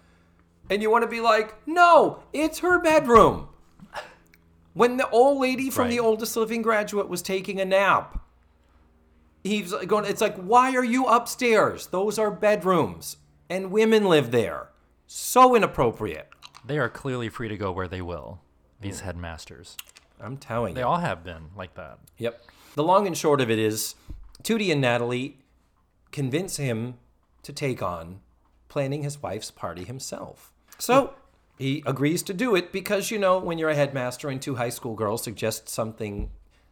[0.68, 3.48] And you want to be like, no, it's her bedroom.
[4.74, 8.20] When the old lady from the oldest living graduate was taking a nap,
[9.48, 11.88] he's going, it's like, why are you upstairs?
[11.88, 13.16] Those are bedrooms,
[13.48, 14.68] and women live there.
[15.06, 16.28] So inappropriate.
[16.64, 18.40] They are clearly free to go where they will.
[18.80, 19.04] These mm.
[19.04, 19.76] headmasters.
[20.20, 20.74] I'm telling you.
[20.76, 20.86] They you.
[20.86, 21.98] all have been like that.
[22.18, 22.44] Yep.
[22.74, 23.94] The long and short of it is
[24.42, 25.38] Tootie and Natalie
[26.12, 26.94] convince him
[27.42, 28.20] to take on
[28.68, 30.52] planning his wife's party himself.
[30.78, 31.14] So
[31.58, 34.68] he agrees to do it because, you know, when you're a headmaster and two high
[34.68, 36.30] school girls suggest something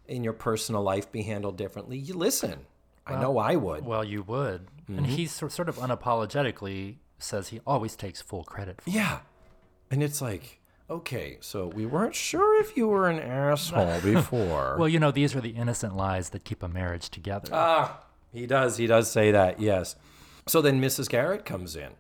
[0.09, 2.67] in your personal life be handled differently, you listen.
[3.07, 3.85] I know I would.
[3.85, 4.67] Well, you would.
[4.85, 4.99] Mm-hmm.
[4.99, 9.21] And he sort of unapologetically says he always takes full credit for Yeah.
[9.91, 14.77] And it's like, okay, so we weren't sure if you were an asshole before.
[14.79, 17.49] Well, you know, these are the innocent lies that keep a marriage together.
[17.53, 18.01] Ah,
[18.33, 18.77] he does.
[18.77, 19.61] He does say that.
[19.61, 19.95] Yes.
[20.47, 21.09] So then Mrs.
[21.09, 21.91] Garrett comes in,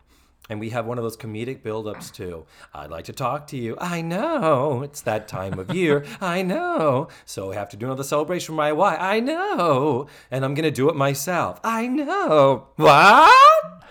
[0.48, 2.46] and we have one of those comedic buildups too.
[2.74, 3.76] I'd like to talk to you.
[3.80, 6.04] I know it's that time of year.
[6.20, 7.08] I know.
[7.24, 8.98] So I have to do another celebration for my wife.
[9.00, 10.06] I know.
[10.30, 11.60] And I'm gonna do it myself.
[11.64, 12.68] I know.
[12.76, 13.82] What?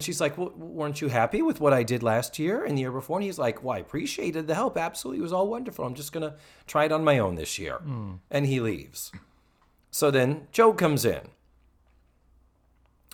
[0.00, 2.92] She's like, well, weren't you happy with what I did last year and the year
[2.92, 3.18] before?
[3.18, 4.78] And he's like, well, I appreciated the help.
[4.78, 5.20] Absolutely.
[5.20, 5.84] It was all wonderful.
[5.84, 7.76] I'm just going to try it on my own this year.
[7.76, 8.14] Hmm.
[8.30, 9.12] And he leaves.
[9.90, 11.20] So then Joe comes in.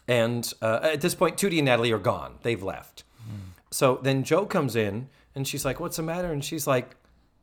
[0.09, 2.39] And uh, at this point, Tootie and Natalie are gone.
[2.43, 3.03] They've left.
[3.71, 6.33] So then Joe comes in and she's like, What's the matter?
[6.33, 6.97] And she's like,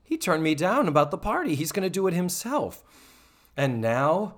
[0.04, 1.56] He turned me down about the party.
[1.56, 2.84] He's going to do it himself.
[3.58, 4.36] And now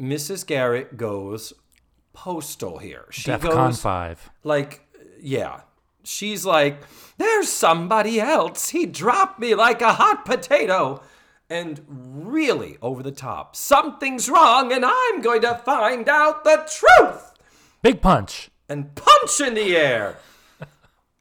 [0.00, 0.46] Mrs.
[0.46, 1.52] Garrett goes
[2.12, 3.06] postal here.
[3.10, 4.30] She DEF CON goes 5.
[4.44, 4.86] like,
[5.20, 5.62] yeah.
[6.04, 6.80] She's like,
[7.18, 8.70] there's somebody else.
[8.70, 11.02] He dropped me like a hot potato.
[11.50, 13.56] And really over the top.
[13.56, 17.32] Something's wrong, and I'm going to find out the truth.
[17.82, 18.50] Big punch.
[18.68, 20.18] And punch in the air.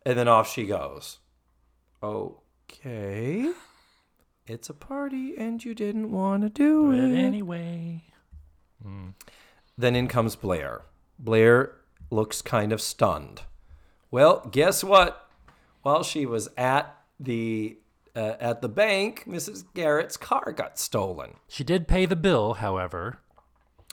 [0.06, 1.20] and then off she goes.
[2.04, 3.54] Okay.
[4.46, 7.18] It's a party, and you didn't want to do But it.
[7.18, 8.04] anyway.
[8.86, 9.14] Mm.
[9.78, 10.82] Then in comes Blair.
[11.20, 11.74] Blair
[12.10, 13.42] looks kind of stunned.
[14.12, 15.30] Well, guess what?
[15.84, 17.78] While she was at the
[18.18, 19.64] uh, at the bank, Mrs.
[19.76, 21.36] Garrett's car got stolen.
[21.48, 23.20] She did pay the bill, however.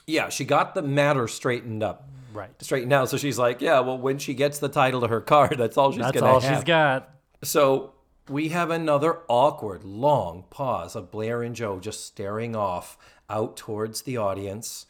[0.07, 2.49] Yeah, she got the matter straightened up, Right.
[2.61, 3.09] straightened out.
[3.09, 5.91] So she's like, yeah, well, when she gets the title to her car, that's all
[5.91, 6.13] she's gonna have.
[6.13, 7.09] That's all she's got.
[7.43, 7.93] So
[8.27, 12.97] we have another awkward, long pause of Blair and Joe just staring off
[13.29, 14.85] out towards the audience,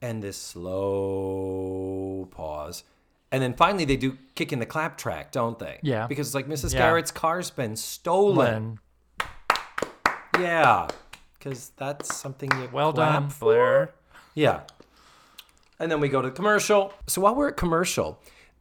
[0.00, 2.84] and this slow pause.
[3.32, 5.78] And then finally, they do kick in the clap track, don't they?
[5.82, 6.06] Yeah.
[6.06, 6.74] Because it's like Mrs.
[6.74, 6.80] Yeah.
[6.80, 8.78] Garrett's car's been stolen.
[9.18, 10.88] When, Yeah.
[11.38, 13.46] Because that's something you well done, for.
[13.46, 13.94] Blair.
[14.34, 14.60] Yeah.
[15.80, 16.92] And then we go to commercial.
[17.08, 18.20] So while we're at commercial,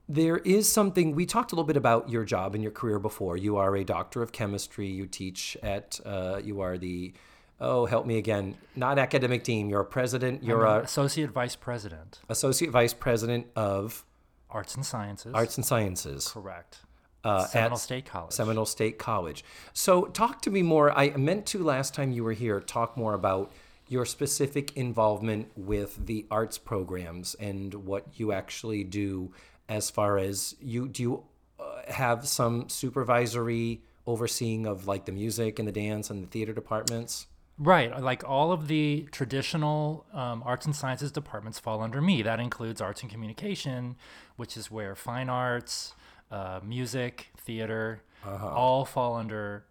[0.10, 3.38] there is something we talked a little bit about your job and your career before.
[3.38, 4.88] You are a doctor of chemistry.
[4.88, 7.14] You teach at, uh, you are the,
[7.60, 9.70] oh, help me again, not academic dean.
[9.70, 10.44] You're a president.
[10.44, 14.04] You're a Associate Vice President, associate vice president of
[14.52, 15.34] Arts and Sciences.
[15.34, 16.80] arts and sciences Correct.
[17.24, 18.34] uh, Seminole at State College.
[18.34, 19.44] Seminole State College.
[19.74, 20.92] So, talk to me more.
[20.98, 23.52] I meant to last time you were here talk more about
[23.88, 29.34] your specific involvement with the arts programs and what you actually do
[29.68, 31.24] as far as you do you
[31.60, 36.54] uh, have some supervisory overseeing of like the music and the dance and the theater
[36.54, 37.28] departments?
[37.64, 38.02] Right.
[38.02, 42.24] Like all of the traditional um, arts and sciences departments fall under me.
[42.24, 43.98] That includes arts and communication,
[44.36, 45.94] which is where fine arts,
[46.32, 48.48] uh, music, theater, Uh-huh.
[48.50, 49.64] all fall under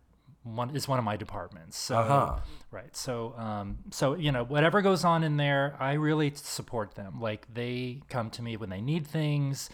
[0.45, 1.77] one is one of my departments.
[1.77, 2.39] So, Uh-huh.
[2.71, 2.97] right.
[2.97, 7.21] So, um, so you know, whatever goes on in there, I really support them.
[7.21, 9.69] Like they come to me when they need things,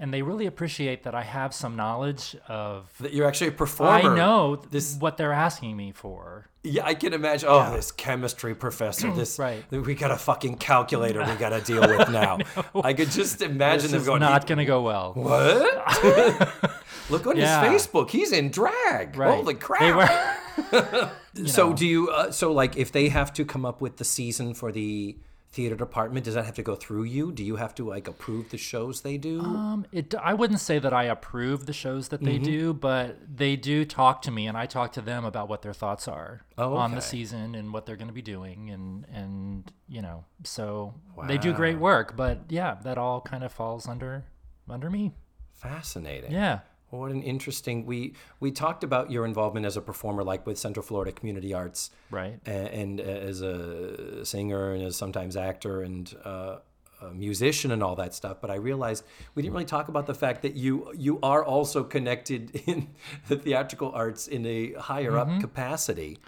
[0.00, 2.90] and they really appreciate that I have some knowledge of.
[3.00, 4.10] That you're actually a performer.
[4.10, 6.46] I know th- this- what they're asking me for.
[6.62, 7.48] Yeah, I can imagine.
[7.50, 9.10] Oh, this chemistry professor.
[9.14, 9.64] This Right.
[9.70, 12.38] We got a fucking calculator we got to deal with now.
[12.74, 14.20] I, could just imagine This them is going.
[14.20, 15.12] not going to go well.
[15.14, 16.60] What?
[17.10, 17.70] Look on Yeah.
[17.72, 18.10] his Facebook.
[18.10, 19.16] He's in drag.
[19.16, 19.34] Right.
[19.36, 19.80] Holy crap!
[19.80, 21.10] They were.
[21.46, 22.10] so do you?
[22.10, 25.16] Uh, so like, if they have to come up with the season for the
[25.52, 27.32] theater department, does that have to go through you?
[27.32, 29.40] Do you have to like approve the shows they do?
[29.40, 33.56] Um, it, I wouldn't say that I approve the shows that they do, but they
[33.56, 36.76] do talk to me, and I talk to them about what their thoughts are Oh,
[36.76, 40.94] on the season and what they're going to be doing, and and you know, so
[41.26, 42.16] they do great work.
[42.16, 44.24] But yeah, that all kind of falls under
[44.68, 45.12] under me.
[45.52, 46.32] Fascinating.
[46.32, 46.60] Yeah.
[46.90, 47.86] What an interesting.
[47.86, 51.90] We we talked about your involvement as a performer, like with Central Florida Community Arts.
[52.10, 52.40] Right.
[52.46, 56.56] a- and, as a singer and as sometimes actor and uh,
[57.00, 58.38] a musician and all that stuff.
[58.40, 61.84] But I realized we didn't really talk about the fact that you you are also
[61.84, 62.88] connected in
[63.28, 66.18] the theatrical arts in a higher up capacity.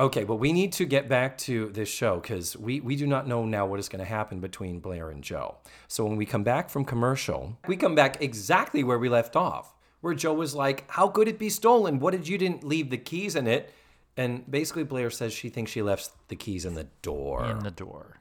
[0.00, 3.28] Okay, but we need to get back to this show because we, we do not
[3.28, 5.54] know now what is going to happen between Blair and Joe.
[5.86, 9.72] So when we come back from commercial, we come back exactly where we left off,
[10.04, 11.98] where Joe was like, How could it be stolen?
[11.98, 13.72] What did you didn't leave the keys in it?
[14.18, 17.46] And basically, Blair says she thinks she left the keys in the door.
[17.46, 18.20] In the door.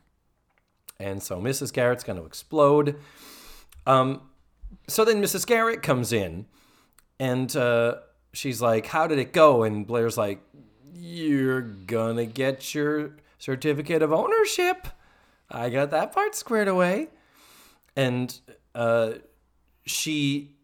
[0.98, 1.74] And so Mrs.
[1.74, 2.96] Garrett's going to explode.
[3.86, 4.22] Um,
[4.88, 5.46] so then Mrs.
[5.46, 6.46] Garrett comes in
[7.20, 7.96] and uh,
[8.32, 9.64] she's like, How did it go?
[9.64, 10.42] And Blair's like,
[10.96, 14.88] You're going to get your certificate of ownership.
[15.52, 17.10] I got that part squared away.
[17.98, 18.40] And
[18.74, 19.16] uh,
[19.86, 20.56] she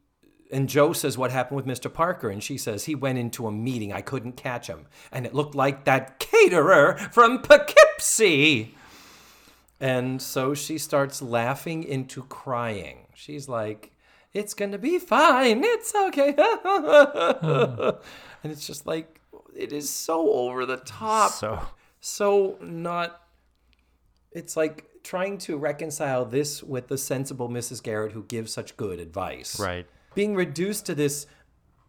[0.52, 1.94] and Joe says what happened with Mr.
[1.94, 3.94] Parker, and she says he went into a meeting.
[3.94, 8.76] I couldn't catch him, and it looked like that caterer from Poughkeepsie.
[9.80, 13.08] And so she starts laughing into crying.
[13.14, 13.92] She's like,
[14.34, 15.62] "It's gonna be fine.
[15.64, 16.36] It's okay."
[18.44, 19.22] and it's just like
[19.56, 21.62] it is so over the top, So
[22.00, 23.22] so not.
[24.32, 27.82] It's like trying to reconcile this with the sensible Mrs.
[27.82, 29.88] Garrett who gives such good advice right.
[30.20, 31.28] Being reduced to this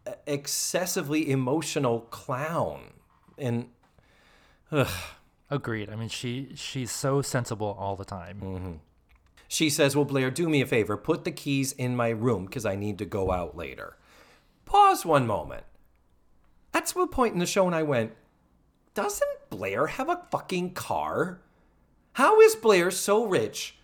[0.07, 2.93] uh, excessively emotional clown.
[3.37, 3.67] And
[5.49, 5.89] Agreed.
[5.89, 8.39] I mean, she she's so sensible all the time.
[8.41, 8.71] Mm-hmm.
[9.49, 10.95] she says well blair do me a favor.
[10.95, 13.97] Put the keys in my room because i need to go out later.
[14.63, 15.65] Pause one moment.
[16.71, 18.13] That's the point in the show and i went
[18.93, 21.41] doesn't blair have a fucking car?
[22.13, 23.75] How is blair so rich?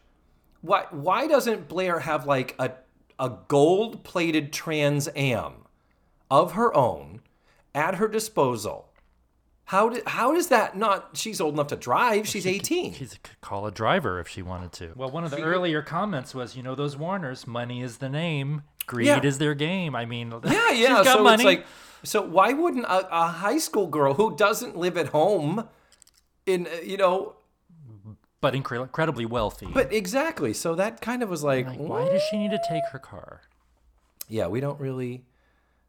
[0.62, 2.72] Why, why doesn't blair have like a,
[3.20, 5.54] a gold plated trans am
[6.30, 7.22] of her own
[7.74, 8.86] at her disposal
[9.66, 13.42] how, did, how does that not she's old enough to drive she's 18 She could
[13.42, 14.94] call a driver if she wanted to.
[14.96, 18.64] Well, one of the earlier comments was, you know, those Warners, money is the name,
[18.86, 19.22] greed Yeah.
[19.22, 19.94] is their game.
[19.94, 20.72] I mean, Yeah, yeah.
[20.72, 21.36] she's got so money.
[21.36, 21.66] it's like,
[22.04, 25.68] so why wouldn't a, a high school girl who doesn't live at home,
[26.46, 27.36] in you know,
[28.52, 29.68] but incre- incredibly wealthy.
[29.74, 30.54] but exactly.
[30.54, 33.42] So that kind of was like, like, why does she need to take her car?
[34.30, 35.24] yeah, we don't really,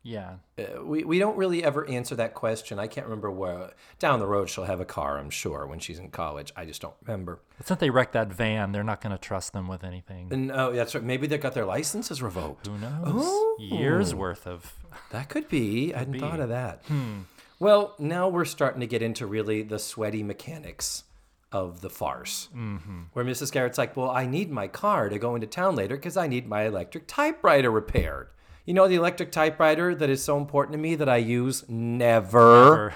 [0.05, 0.35] Yeah.
[0.59, 2.79] uh, we we don't really ever answer that question.
[2.79, 5.19] I can't remember where down the road she'll have a car.
[5.19, 6.53] I'm sure when she's in college.
[6.57, 7.41] I just don't remember.
[7.57, 10.29] But since they wrecked that van, they're not going to trust them with anything.
[10.33, 11.03] And oh, that's right.
[11.03, 12.69] Maybe they got their licenses revoked.
[12.69, 13.27] Who knows?
[13.59, 14.73] Years worth of.
[15.11, 15.95] That could be.
[15.95, 16.83] I hadn't thought of that.
[16.87, 17.21] Hmm.
[17.61, 21.05] Well, now we're starting to get into really the sweaty mechanics
[21.53, 22.49] of the farce.
[22.55, 23.03] Mm-hmm.
[23.13, 23.53] Where Mrs.
[23.53, 26.47] Garrett's like, Well, I need my car to go into town later because I need
[26.47, 28.29] my electric typewriter repaired.
[28.65, 32.89] You know, the electric typewriter that is so important to me that I use never.
[32.89, 32.95] Or,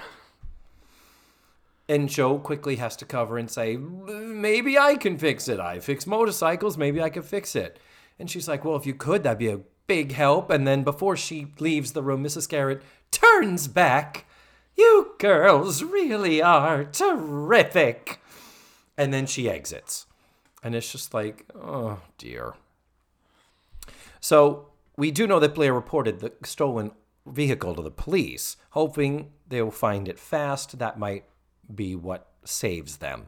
[1.88, 5.58] And Joe quickly has to cover and say, Maybe I can fix it.
[5.60, 6.76] I fix motorcycles.
[6.76, 7.78] Maybe I can fix it.
[8.18, 10.50] And she's like, Well, if you could, that'd be a big help.
[10.50, 12.48] And then before she leaves the room, Mrs.
[12.48, 14.26] Garrett turns back.
[14.76, 18.20] You girls really are terrific.
[18.96, 20.06] And then she exits.
[20.62, 22.54] And it's just like, Oh, dear.
[24.20, 26.92] So we do know that Blair reported the stolen
[27.26, 30.78] vehicle to the police, hoping they'll find it fast.
[30.78, 31.24] That might
[31.72, 33.26] be what saves them.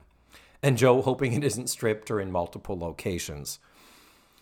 [0.62, 3.58] And Joe hoping it isn't stripped or in multiple locations.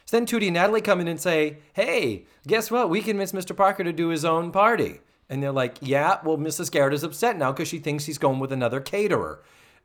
[0.05, 2.91] So then Tootie and Natalie come in and say, Hey, guess what?
[2.91, 3.57] We convinced Mr.
[3.57, 5.01] Parker to do his own party.
[5.29, 6.71] And they're like, Yeah, well, Mrs.
[6.71, 9.43] Garrett is upset now because she thinks he's going with another caterer.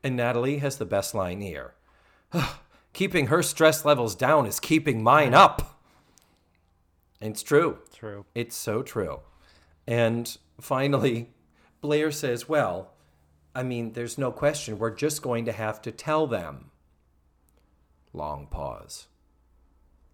[0.07, 1.73] And Natalie has the best line here
[2.93, 5.81] Keeping her stress levels down is keeping mine up.
[7.19, 7.79] And it's true.
[7.93, 8.25] true.
[8.33, 9.19] It's so true.
[9.85, 11.31] And finally,
[11.81, 12.93] Blair says, Well,
[13.53, 14.79] I mean, there's no question.
[14.79, 16.71] We're just going to have to tell them.
[18.13, 19.07] Long pause.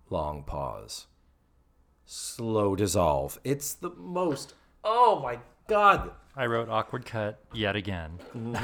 [0.10, 1.06] Long pause.
[2.08, 3.40] Slow dissolve.
[3.44, 4.56] It's the most.
[4.84, 6.14] Oh my God.
[6.36, 8.18] I wrote awkward cut yet again.
[8.36, 8.56] Mm-hmm.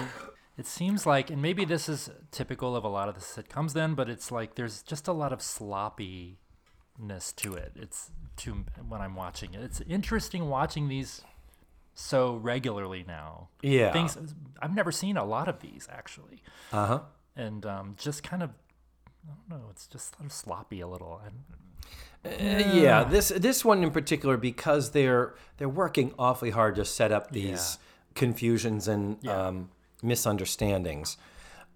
[0.59, 3.95] It seems like, and maybe this is typical of a lot of the sitcoms then,
[3.95, 7.71] but it's like there's just a lot of sloppiness to it.
[7.75, 9.61] It's to when I'm watching it.
[9.61, 11.21] It's interesting watching these
[11.93, 13.49] so regularly now.
[13.61, 13.93] Yeah.
[13.93, 14.17] Things
[14.61, 16.41] I've never seen a lot of these actually,
[16.71, 16.99] Uh huh.
[17.35, 18.49] and um, just kind of
[19.25, 19.67] I don't know.
[19.71, 21.21] It's just sort of sloppy a little.
[22.25, 27.11] Uh, yeah, this this one in particular because they're they're working awfully hard to set
[27.13, 27.77] up these
[28.15, 29.69] confusions and um,
[30.01, 31.17] misunderstandings.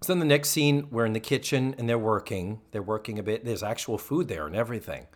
[0.02, 2.60] So then the next scene, we're in the kitchen and they're working.
[2.72, 3.44] They're working a bit.
[3.44, 5.06] There's actual food there and everything.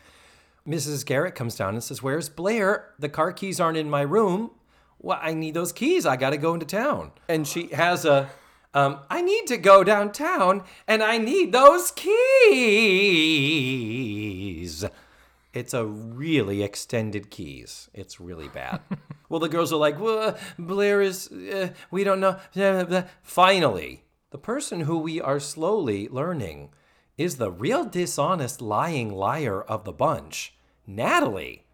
[0.67, 1.05] Mrs.
[1.05, 2.95] Garrett comes down and says, "Where's Blair?
[2.99, 4.51] The car keys aren't in my room.
[4.99, 6.05] Well, I need those keys.
[6.07, 8.31] I got to go into town." And she has a,
[8.75, 12.15] um, "I need to go downtown and I need those keys."
[15.55, 17.89] It's a really extended keys.
[17.95, 18.81] It's really bad.
[19.29, 22.39] well, the girls are like, well, Blair is, uh, we don't know.
[22.55, 26.71] blah, blah, blah." Finally, the person who we are slowly learning
[27.17, 30.55] is the real dishonest, lying liar of the bunch,
[30.87, 31.65] Natalie.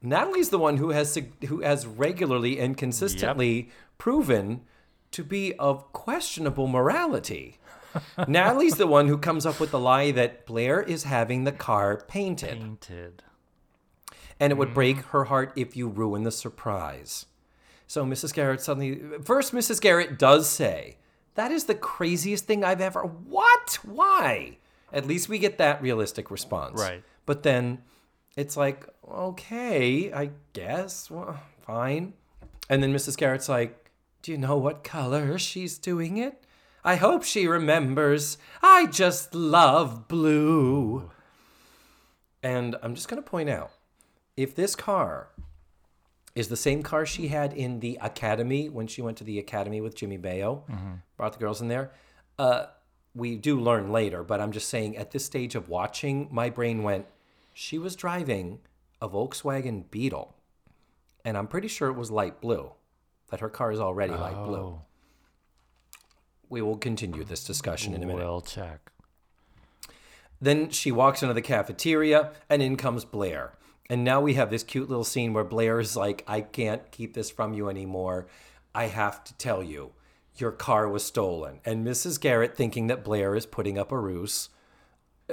[0.00, 1.18] Natalie's the one who has
[1.48, 4.62] who has regularly and consistently proven
[5.10, 7.58] to be of questionable morality.
[8.28, 12.04] Natalie's the one who comes up with the lie that Blair is having the car
[12.08, 13.22] painted, Painted.
[14.40, 14.74] and it would hmm.
[14.74, 17.26] break her heart if you ruin the surprise.
[17.86, 18.32] So Mrs.
[18.32, 19.80] Garrett suddenly, first, Mrs.
[19.80, 20.96] Garrett does say,
[21.34, 23.02] That is the craziest thing I've ever.
[23.02, 23.78] What?
[23.82, 24.58] Why?
[24.92, 26.80] At least we get that realistic response.
[26.80, 27.02] Right.
[27.26, 27.82] But then
[28.36, 31.10] it's like, okay, I guess.
[31.10, 32.14] Well, fine.
[32.68, 33.16] And then Mrs.
[33.16, 33.90] Garrett's like,
[34.22, 36.43] Do you know what color she's doing it?
[36.84, 38.36] I hope she remembers.
[38.62, 41.10] I just love blue.
[42.42, 43.70] And I'm just going to point out
[44.36, 45.28] if this car
[46.34, 49.80] is the same car she had in the academy when she went to the academy
[49.80, 50.62] with Jimmy Baio,
[51.16, 51.92] brought the girls in there.
[52.38, 52.66] Uh,
[53.14, 56.82] we do learn later, but I'm just saying at this stage of watching, my brain
[56.82, 57.06] went,
[57.54, 58.58] she was driving
[59.00, 60.34] a Volkswagen Beetle.
[61.24, 62.72] And I'm pretty sure it was light blue,
[63.30, 64.80] that her car is already light blue.
[66.54, 68.24] We will continue this discussion in a minute.
[68.24, 68.92] we'll check.
[70.40, 73.54] Then she walks into the cafeteria, and in comes Blair.
[73.90, 77.14] And now we have this cute little scene where Blair is like, I can't keep
[77.14, 78.28] this from you anymore.
[78.72, 79.94] I have to tell you,
[80.36, 81.58] your car was stolen.
[81.64, 82.20] And Mrs.
[82.20, 84.50] Garrett, thinking that Blair is putting up a ruse,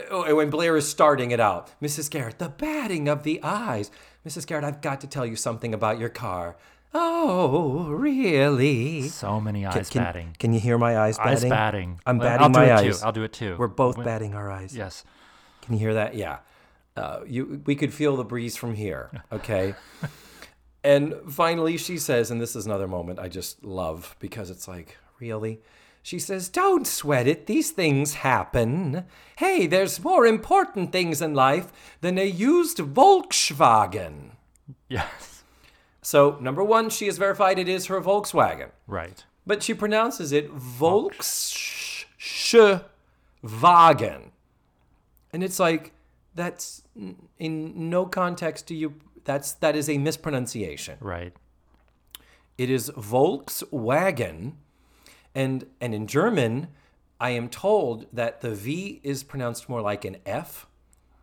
[0.10, 2.10] oh, when Blair is starting it out, Mrs.
[2.10, 3.92] Garrett, the batting of the eyes.
[4.28, 4.48] Mrs.
[4.48, 6.58] Garrett, I've got to tell you something about your car.
[6.94, 9.08] Oh, really?
[9.08, 10.36] So many eyes can, batting.
[10.40, 11.32] Can you hear my eyes batting?
[11.34, 12.00] Eyes batting.
[12.06, 13.00] I'm Well, batting I'll do my it eyes.
[13.00, 13.06] Too.
[13.06, 13.56] I'll do it too.
[13.58, 14.76] We're both When- batting our eyes.
[14.76, 15.04] Yes.
[15.62, 16.16] Can you hear that?
[16.16, 16.40] Yeah.
[16.98, 19.10] Uh, you, we could feel the breeze from here.
[19.32, 19.76] Okay.
[20.84, 24.98] and finally, she says, and this is another moment I just love because it's like,
[25.20, 25.62] really?
[26.04, 27.46] She says, Don't sweat it.
[27.46, 29.06] These things happen.
[29.38, 31.72] Hey, there's more important things in life
[32.02, 34.32] than a used Volkswagen.
[34.90, 35.31] Yes.
[36.02, 39.24] So, number one, she has verified it is her Volkswagen, Right.
[39.46, 40.52] but she pronounces it
[43.44, 44.32] Volkswagen.
[45.34, 45.94] And it's like,
[46.36, 46.82] that's
[47.40, 48.96] in no context do you,
[49.26, 50.98] that's, that is a mispronunciation.
[51.00, 51.34] Right.
[52.58, 54.54] It is Volkswagen.
[55.34, 56.68] And, and in German,
[57.20, 60.68] I am told that the V is pronounced more like an F.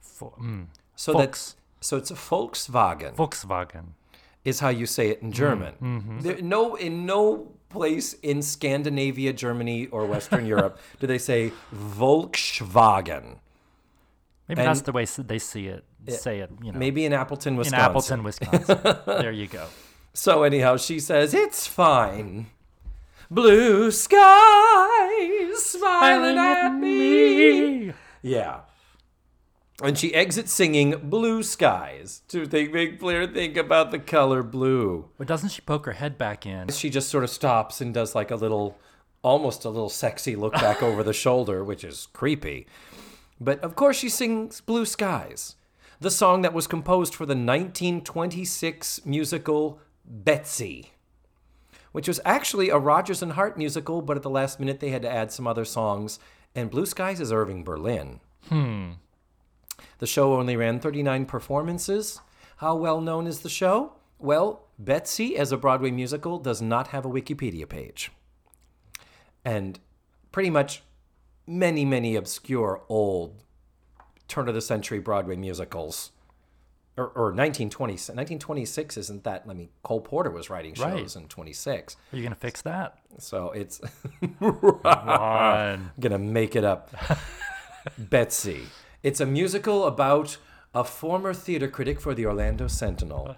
[0.01, 0.67] Fo- mm.
[0.97, 1.27] So Volks.
[1.27, 3.15] that's, so it's a Volkswagen.
[3.17, 3.89] Volkswagen.
[4.49, 5.75] Is how you say it in German.
[5.75, 5.97] Mm-hmm.
[5.99, 6.21] Mm-hmm.
[6.21, 13.39] There, no, in no place in Scandinavia, Germany, or Western Europe do they say Volkswagen.
[14.49, 15.85] Maybe And- that's the way they see it.
[16.09, 16.51] Say it.
[16.63, 16.79] You know.
[16.79, 17.85] Maybe in Appleton, in Wisconsin.
[17.85, 18.79] Appleton, Wisconsin.
[19.07, 19.67] there you go.
[20.15, 22.47] So anyhow, she says it's fine.
[23.31, 27.93] Blue skies smiling at me.
[28.23, 28.61] Yeah.
[29.83, 32.23] And she exits singing Blue Skies.
[32.29, 35.09] To think, make Blair think about the color blue.
[35.17, 36.69] But doesn't she poke her head back in?
[36.69, 38.77] she just sort of stops and does like a little
[39.23, 42.67] almost a little sexy look back over the shoulder which is creepy.
[43.41, 45.55] But of course she sings blue skies
[46.01, 50.93] the song that was composed for the 1926 musical betsy
[51.91, 55.03] which was actually a rodgers and hart musical but at the last minute they had
[55.03, 56.19] to add some other songs.
[56.55, 58.93] And blue skies is irving berlin hmm.
[59.99, 62.21] The show only ran 39 performances.
[62.59, 63.93] How well known is the show?
[64.19, 68.11] Well, Betsy, as a Broadway musical, does not have a Wikipedia page.
[69.45, 69.79] And
[70.33, 70.83] pretty much
[71.47, 73.43] many, many obscure old
[74.27, 76.11] turn of the century Broadway musicals.
[76.97, 79.45] Or, or 1920, 1926 isn't that?
[79.49, 81.23] I mean, Cole Porter was writing shows Right.
[81.23, 81.97] in 26.
[82.13, 82.99] Are you gonna fix that?
[83.19, 83.81] So it's
[84.41, 85.93] One.
[86.01, 86.91] gonna make it up.
[87.99, 88.63] Betsy.
[89.03, 90.39] It's a musical about
[90.75, 93.37] a former theater critic for the Orlando Sentinel.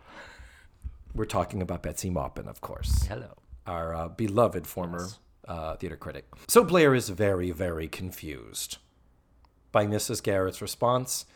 [1.15, 3.35] We're talking about Betsy Maupin, of course, Hello.
[3.67, 5.09] our uh, beloved former
[5.47, 6.27] uh, theater critic.
[6.49, 8.79] So Blair is very, very confused
[9.73, 10.23] by Mrs.
[10.23, 11.27] Garrett's response.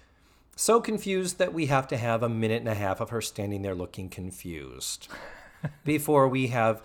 [0.56, 3.62] So confused that we have to have a minute and a half of her standing
[3.62, 5.08] there looking confused
[5.84, 6.82] before we have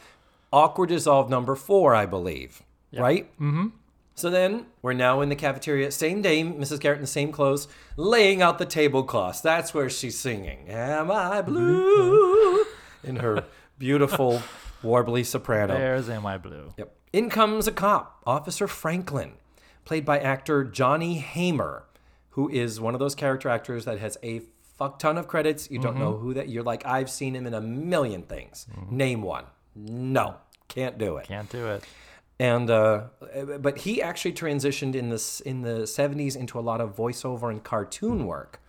[0.51, 2.63] awkward dissolve number four, I believe.
[2.91, 3.31] Right?
[3.39, 3.67] Mm-hmm.
[4.19, 5.91] So then we're now in the cafeteria.
[5.91, 6.79] Same dame, Mrs.
[6.81, 9.39] Garrett in the same clothes, laying out the tablecloths.
[9.39, 10.67] That's where she's singing.
[10.67, 11.49] Am I mm-hmm.
[11.49, 12.65] blue?
[13.03, 13.45] In her
[13.77, 14.41] beautiful,
[14.83, 15.73] warbly soprano.
[15.73, 16.73] There's Am I Blue.
[16.77, 16.95] Yep.
[17.13, 19.33] In comes a cop, Officer Franklin,
[19.85, 21.85] played by actor Johnny Haymer,
[22.31, 24.41] who is one of those character actors that has a
[24.77, 25.71] fuck ton of credits.
[25.71, 26.23] You don't know mm-hmm.
[26.23, 28.67] who that you're like, I've seen him in a million things.
[28.71, 28.97] Mm-hmm.
[28.97, 29.45] Name one.
[29.75, 30.35] No,
[30.67, 31.25] can't do it.
[31.25, 31.85] Can't do it.
[32.39, 33.03] And uh,
[33.59, 37.63] but he actually transitioned in this in the 70s into a lot of voiceover and
[37.63, 38.61] cartoon work.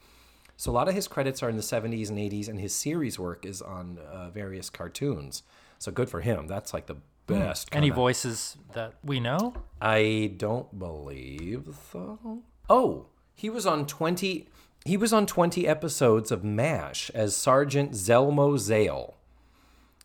[0.57, 3.19] So a lot of his credits are in the 70s and 80s, and his series
[3.19, 5.43] work is on uh, various cartoons.
[5.79, 6.49] So good for him.
[6.49, 6.97] That's like the
[7.27, 7.69] best.
[7.73, 9.55] Any voices that we know?
[9.81, 12.43] I don't believe so.
[12.69, 14.49] Oh, he was on 20
[14.85, 19.17] he was on 20 episodes of MASH as Sergeant Zelmo Zale.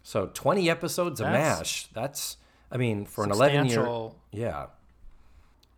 [0.03, 1.87] So 20 episodes of That's MASH.
[1.93, 2.37] That's
[2.71, 4.09] I mean, for an 11 year.
[4.31, 4.67] Yeah.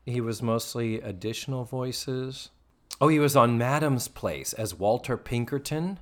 [0.06, 2.50] He was mostly additional voices.
[3.02, 6.00] Oh, he was on Madame's Place as Walter Pinkerton.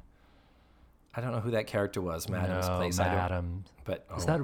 [1.16, 3.00] I don't know who that character was, Madame's No, Place.
[3.00, 3.64] I don't, Madam.
[3.84, 4.42] but Is oh, that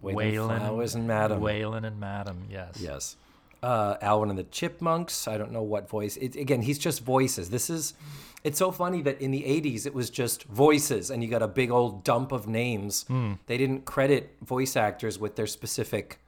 [0.00, 0.60] Wailing Wayland?
[0.60, 1.40] Flowers and Madam.
[1.40, 2.76] Wayland and Madam, yes.
[2.80, 3.16] Yes.
[3.62, 5.28] Uh, Alvin and the Chipmunks.
[5.28, 6.16] I don't know what voice.
[6.16, 7.50] It, again, he's just voices.
[7.50, 7.94] This is.
[8.42, 11.46] It's so funny that in the 80s it was just voices and you got a
[11.48, 13.04] big old dump of names.
[13.46, 16.20] They didn't credit voice actors with their specific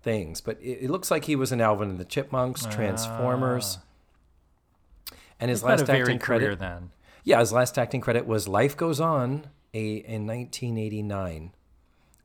[0.00, 0.40] things.
[0.40, 3.78] But it, it looks like he was in Alvin and the Chipmunks, Transformers.
[5.40, 6.58] And his last acting credit.
[6.60, 6.90] then.
[7.24, 11.50] Yeah, his last acting credit was Life Goes On a, in 1989.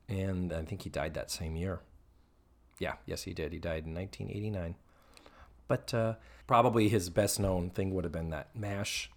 [0.07, 1.79] And I think he died that same year.
[2.79, 3.53] Yeah, yes, he did.
[3.53, 4.75] He died in 1989.
[5.67, 6.13] But uh,
[6.47, 9.09] probably his best known thing would have been that MASH.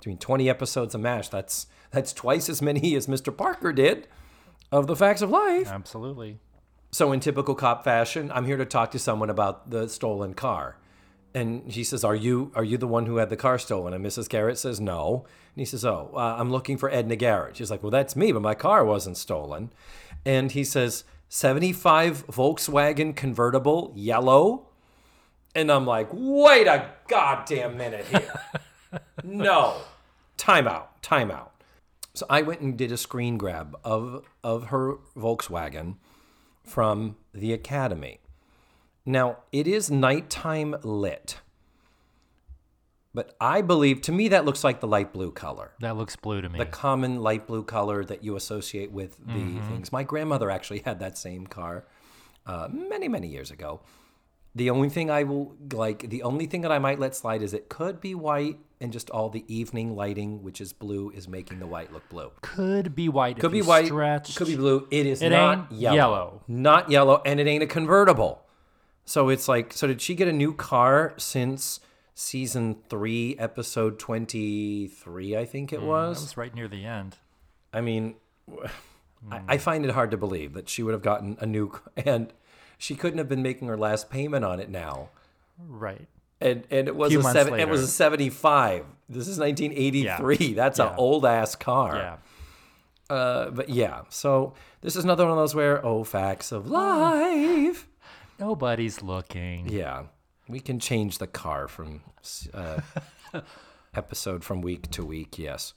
[0.00, 1.28] Doing 20 episodes of MASH.
[1.28, 3.36] That's, that's twice as many as Mr.
[3.36, 4.08] Parker did
[4.72, 5.68] of The Facts of Life.
[5.68, 6.38] Absolutely.
[6.90, 10.76] So, in typical cop fashion, I'm here to talk to someone about the stolen car.
[11.34, 14.06] And he says, "Are you are you the one who had the car stolen?" And
[14.06, 14.28] Mrs.
[14.28, 15.24] Garrett says, "No."
[15.56, 18.30] And he says, "Oh, uh, I'm looking for Edna Garrett." She's like, "Well, that's me,
[18.30, 19.72] but my car wasn't stolen."
[20.24, 21.02] And he says,
[21.34, 24.68] "75 Volkswagen convertible, yellow."
[25.52, 28.40] And I'm like, "Wait a goddamn minute here!
[29.24, 29.78] no,
[30.36, 31.52] time out, time out."
[32.14, 35.96] So I went and did a screen grab of of her Volkswagen
[36.62, 38.20] from the Academy.
[39.04, 41.40] Now, it is nighttime lit.
[43.14, 45.72] But I believe, to me, that looks like the light blue color.
[45.80, 46.58] That looks blue to me.
[46.58, 49.92] The common light blue color that you associate with the things.
[49.92, 51.84] My grandmother actually had that same car
[52.44, 53.80] uh, many, many years ago.
[54.56, 57.54] The only thing I will like, the only thing that I might let slide is
[57.54, 61.58] it could be white, and just all the evening lighting, which is blue, is making
[61.60, 62.30] the white look blue.
[62.40, 63.38] could be white.
[63.38, 64.36] Could be white, Stretched.
[64.36, 64.86] could be blue.
[64.92, 65.96] It is It not yellow.
[65.96, 66.42] yellow.
[66.46, 68.42] Not yellow, and it ain't a convertible.
[69.04, 71.80] So it's like, so did she get a new car since
[72.14, 75.36] season three, episode twenty-three?
[75.36, 76.20] I think it That was.
[76.22, 77.16] was right near the end.
[77.72, 78.14] I mean,
[79.30, 82.32] I, I find it hard to believe that she would have gotten a new, and
[82.78, 85.10] she couldn't have been making her last payment on it now.
[85.58, 86.06] Right.
[86.40, 87.58] And and it was Few a seven.
[87.60, 88.84] It was a seventy-five.
[89.08, 90.54] This is nineteen eighty-three.
[90.54, 90.96] That's an Yeah.
[90.96, 91.96] old ass car.
[91.96, 92.16] Yeah.
[93.14, 97.86] Uh, but yeah, so this is another one of those where oh, facts of life.
[98.38, 99.68] Nobody's looking.
[99.68, 100.04] Yeah,
[100.48, 102.00] we can change the car from
[102.52, 102.80] uh,
[103.94, 105.38] episode from week to week.
[105.38, 105.74] Yes.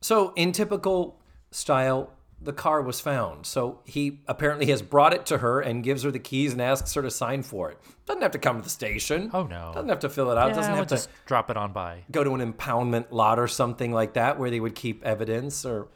[0.00, 1.18] So in typical
[1.50, 3.46] style, the car was found.
[3.46, 6.92] So he apparently has brought it to her and gives her the keys and asks
[6.94, 7.78] her to sign for it.
[8.04, 9.30] Doesn't have to come to the station.
[9.32, 9.72] Oh no.
[9.74, 10.48] Doesn't have to fill it out.
[10.50, 12.04] yeah, Doesn't we'll have to just drop it on by.
[12.10, 15.88] go to an impoundment lot or something like that where they would keep evidence or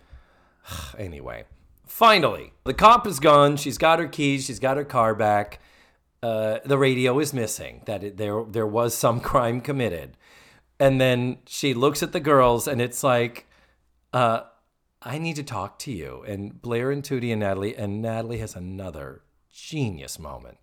[0.98, 1.44] anyway
[1.86, 5.58] finally the cop is gone she's got her keys she's got her car back
[6.22, 10.16] uh, the radio is missing that it, there there was some crime committed
[10.78, 13.46] and then she looks at the girls and it's like
[14.12, 14.42] uh,
[15.02, 18.54] i need to talk to you and blair and tootie and natalie and natalie has
[18.54, 20.58] another genius moment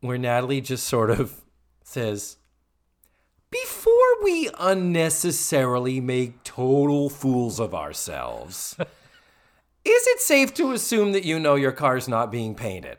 [0.00, 1.42] where natalie just sort of
[1.82, 2.36] says
[3.50, 11.40] before we unnecessarily make total fools of ourselves, is it safe to assume that you
[11.40, 12.98] know your car's not being painted?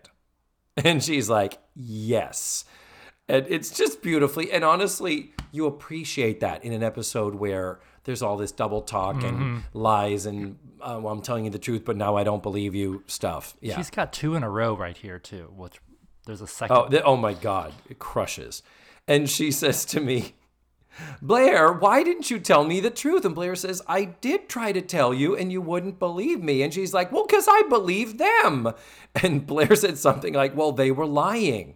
[0.83, 2.63] And she's like, yes.
[3.27, 8.37] And it's just beautifully, and honestly, you appreciate that in an episode where there's all
[8.37, 12.15] this double talk and lies and uh, well, I'm telling you the truth, but now
[12.15, 13.55] I don't believe you stuff.
[13.61, 13.75] Yeah.
[13.75, 15.51] She's got two in a row right here too.
[15.55, 15.79] Which
[16.25, 16.75] there's a second.
[16.75, 18.63] Oh, th- oh my God, it crushes.
[19.07, 20.33] And she says to me,
[21.21, 23.25] Blair, why didn't you tell me the truth?
[23.25, 26.61] And Blair says, I did try to tell you and you wouldn't believe me.
[26.61, 28.73] And she's like, Well, because I believe them.
[29.23, 31.75] And Blair said something like, Well, they were lying.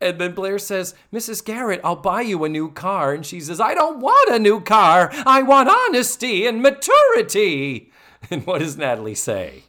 [0.00, 1.44] And then Blair says, Mrs.
[1.44, 3.12] Garrett, I'll buy you a new car.
[3.12, 5.10] And she says, I don't want a new car.
[5.26, 7.92] I want honesty and maturity.
[8.30, 9.62] And what does Natalie say?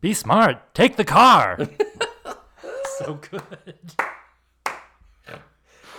[0.00, 0.74] Be smart.
[0.74, 1.58] Take the car.
[2.98, 3.74] so good.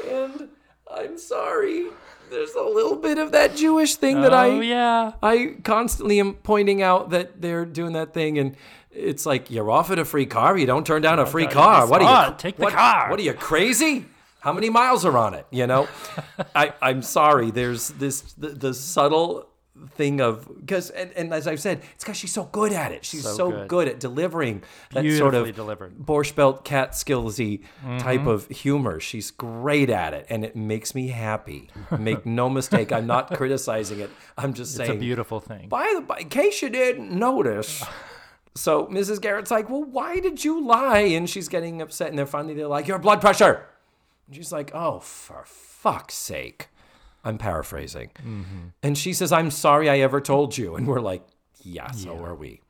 [0.09, 0.49] And
[0.91, 1.89] I'm sorry.
[2.31, 5.11] There's a little bit of that Jewish thing that I oh yeah.
[5.21, 8.55] I constantly am pointing out that they're doing that thing and
[8.89, 11.85] it's like you're offered a free car, you don't turn down a free car.
[11.87, 12.35] What are you.
[12.37, 13.09] Take the what- car.
[13.09, 14.05] What are you crazy?
[14.39, 15.45] How many miles are on it?
[15.51, 15.87] You know?
[16.55, 17.51] I, I'm sorry.
[17.51, 19.47] There's this the, the subtle
[19.89, 23.05] thing of because and, and as I've said, it's because she's so good at it.
[23.05, 23.67] She's so, So good.
[23.67, 23.87] good.
[23.87, 25.97] at delivering that sort of delivered.
[25.97, 27.61] Borscht Belt Catskillsy
[27.99, 28.27] type mm-hmm.
[28.27, 28.99] of humor.
[28.99, 31.69] She's great at it, and it makes me happy.
[31.97, 34.09] Make no mistake, I'm not criticizing it.
[34.37, 34.91] I'm just It's saying.
[34.91, 35.69] It's a beautiful thing.
[35.69, 37.83] By the by, in case you didn't notice.
[38.53, 39.21] So Mrs.
[39.21, 40.99] Garrett's like, well, why did you lie?
[40.99, 43.65] And she's getting upset, and then finally they're like, your blood pressure.
[44.27, 46.67] And she's like, oh, for fuck's sake.
[47.23, 48.09] I'm paraphrasing.
[48.83, 50.75] And she says, I'm sorry I ever told you.
[50.75, 51.23] And we're like,
[51.61, 52.61] yeah, so are we.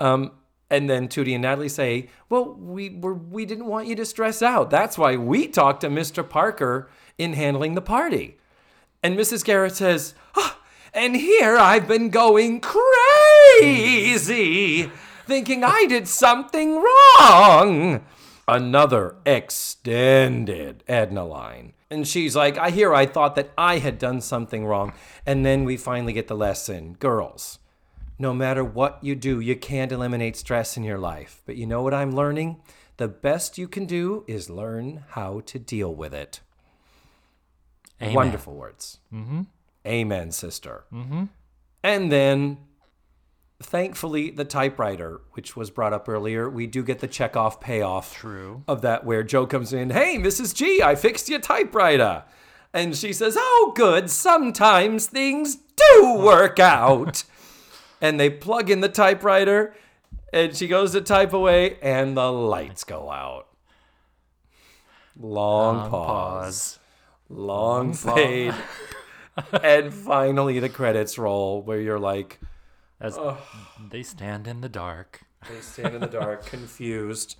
[0.00, 0.32] Um,
[0.70, 4.42] and then Tootie and Natalie say, well, we were we didn't want you to stress
[4.42, 4.68] out.
[4.70, 6.28] That's why we talked to Mr.
[6.28, 8.36] Parker in handling the party.
[9.02, 9.42] And Mrs.
[9.44, 10.58] Garrett says, "Ah,
[10.92, 12.60] and here I've been going
[13.62, 14.90] crazy,
[15.26, 18.04] thinking I did something wrong.
[18.46, 21.72] Another extended Edna line.
[21.90, 24.92] And she's like, I hear I thought that I had done something wrong.
[25.24, 26.94] And then we finally get the lesson.
[26.94, 27.58] Girls,
[28.18, 31.42] no matter what you do, you can't eliminate stress in your life.
[31.46, 32.60] But you know what I'm learning?
[32.98, 36.40] The best you can do is learn how to deal with it.
[38.02, 38.14] Amen.
[38.14, 38.98] Wonderful words.
[39.12, 39.42] Mm-hmm.
[39.86, 40.84] Amen, sister.
[40.92, 41.24] Mm-hmm.
[41.82, 42.58] And then,
[43.62, 48.62] thankfully, the typewriter, which was brought up earlier, we do get the checkoff payoff True.
[48.68, 50.54] of that where Joe comes in, Hey, Mrs.
[50.54, 52.24] G, I fixed your typewriter.
[52.72, 54.10] And she says, Oh, good.
[54.10, 57.24] Sometimes things do work out.
[58.00, 59.74] and they plug in the typewriter,
[60.32, 63.48] and she goes to type away, and the lights go out.
[65.16, 66.78] Long, Long pause
[67.28, 68.54] long fade,
[69.62, 72.40] and finally the credits roll where you're like,
[73.00, 73.18] As
[73.90, 75.20] they stand in the dark.
[75.48, 77.36] they stand in the dark, confused.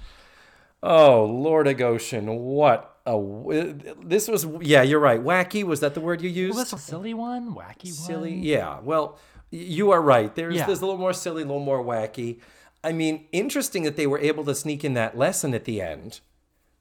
[0.83, 4.47] Oh, Lord of Goshen, what a w- uh, this was.
[4.61, 5.21] Yeah, you're right.
[5.21, 6.57] Wacky was that the word you used?
[6.57, 8.35] That's a silly one, wacky silly.
[8.35, 8.43] one.
[8.45, 8.79] Yeah.
[8.81, 9.19] Well,
[9.51, 10.33] you are right.
[10.35, 10.67] There's Yeah.
[10.67, 12.39] there's a little more silly, a little more wacky.
[12.85, 16.21] I mean, interesting that they were able to sneak in that lesson at the end.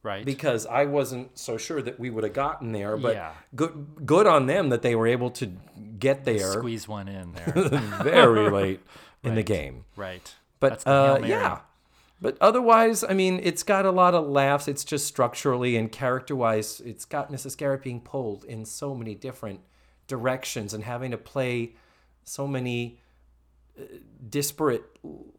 [0.04, 0.24] Right.
[0.24, 2.96] because I wasn't so sure that we would have gotten there.
[2.98, 3.34] But Yeah.
[3.56, 5.52] good, good on them that they were able to
[6.00, 7.54] get there Squeeze one in there.
[8.04, 8.80] very late
[9.24, 9.86] in the game.
[9.96, 10.34] right.
[10.60, 11.60] But That's the Hail uh, yeah,
[12.20, 14.68] but otherwise, I mean, it's got a lot of laughs.
[14.68, 17.56] It's just structurally and character-wise, it's got Mrs.
[17.58, 19.60] Garrett being pulled in so many different
[20.08, 21.76] directions and having to play
[22.24, 23.00] so many
[23.80, 23.84] uh,
[24.30, 24.84] disparate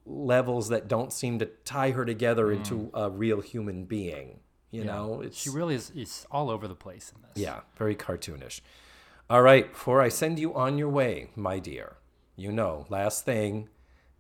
[0.07, 4.39] levels that don't seem to tie her together into a real human being.
[4.71, 5.39] You know, it's.
[5.39, 7.43] She really is, is all over the place in this.
[7.43, 8.61] yeah, very cartoonish.
[9.31, 11.97] All right, before I send you on your way, my dear,
[12.37, 13.69] you know, last thing,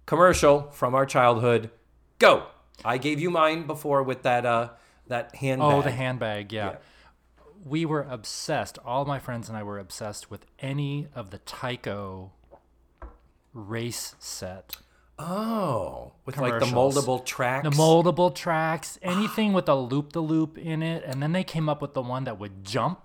[0.06, 1.70] commercial from our childhood.
[2.18, 2.46] Go.
[2.84, 4.70] I gave you mine before with that uh
[5.08, 5.72] that handbag.
[5.72, 6.52] Oh, the handbag.
[6.52, 6.76] Yeah.
[7.64, 8.78] We were obsessed.
[8.84, 12.30] All my friends and I were obsessed with any of the Tyco
[13.52, 14.76] race set.
[15.18, 17.04] Oh, with like the Commercials.
[17.06, 17.64] moldable tracks.
[17.68, 21.02] The moldable tracks, anything with a loop the loop in it.
[21.04, 23.00] And then they came up with the one that would jump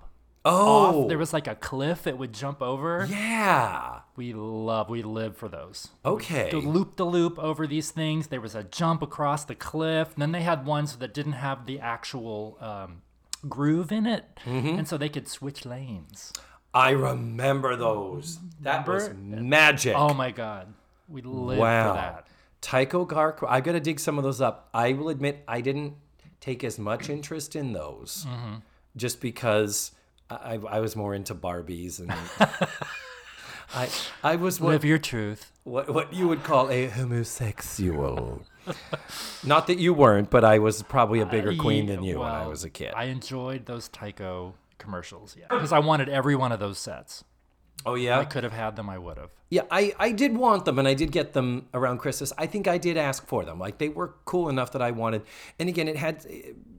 [0.45, 1.07] Oh, off.
[1.07, 3.07] There was like a cliff it would jump over.
[3.09, 3.99] yeah.
[4.17, 5.87] We love, we live for those.
[6.05, 6.49] Okay.
[6.51, 8.27] The loop the loop over these things.
[8.27, 10.09] There was a jump across the cliff.
[10.13, 13.03] And then they had ones that didn't have the actual um,
[13.47, 14.25] groove in it.
[14.45, 14.79] Mm-hmm.
[14.79, 16.33] And so they could switch lanes.
[16.73, 18.39] I remember those.
[18.61, 19.95] That was magic.
[19.95, 20.73] Oh my God.
[21.13, 21.93] We live wow.
[21.93, 22.27] for that.
[22.61, 23.43] Tyco Gark.
[23.47, 24.69] I got to dig some of those up.
[24.73, 25.93] I will admit I didn't
[26.39, 28.55] take as much interest in those, Mm-hmm.
[28.97, 29.91] just because
[30.29, 32.11] I, I was more into Barbies and
[33.75, 33.89] I
[34.23, 35.51] I was what, Live your truth.
[35.63, 38.41] what what you would call a homosexual.
[39.43, 42.47] Not that you weren't, but I was probably a bigger queen than you when I
[42.47, 42.93] was a kid.
[42.95, 45.35] I enjoyed those Tyco commercials.
[45.37, 45.45] Yeah.
[45.49, 47.23] Because I wanted every one of those sets.
[47.85, 48.89] Oh yeah, I could have had them.
[48.89, 49.31] I would have.
[49.49, 49.63] yeah.
[49.71, 52.33] I I did want them, and I did get them around Christmas.
[52.37, 53.59] I think I did ask for them.
[53.59, 55.23] Like they were cool enough that I wanted.
[55.59, 56.25] And again, it had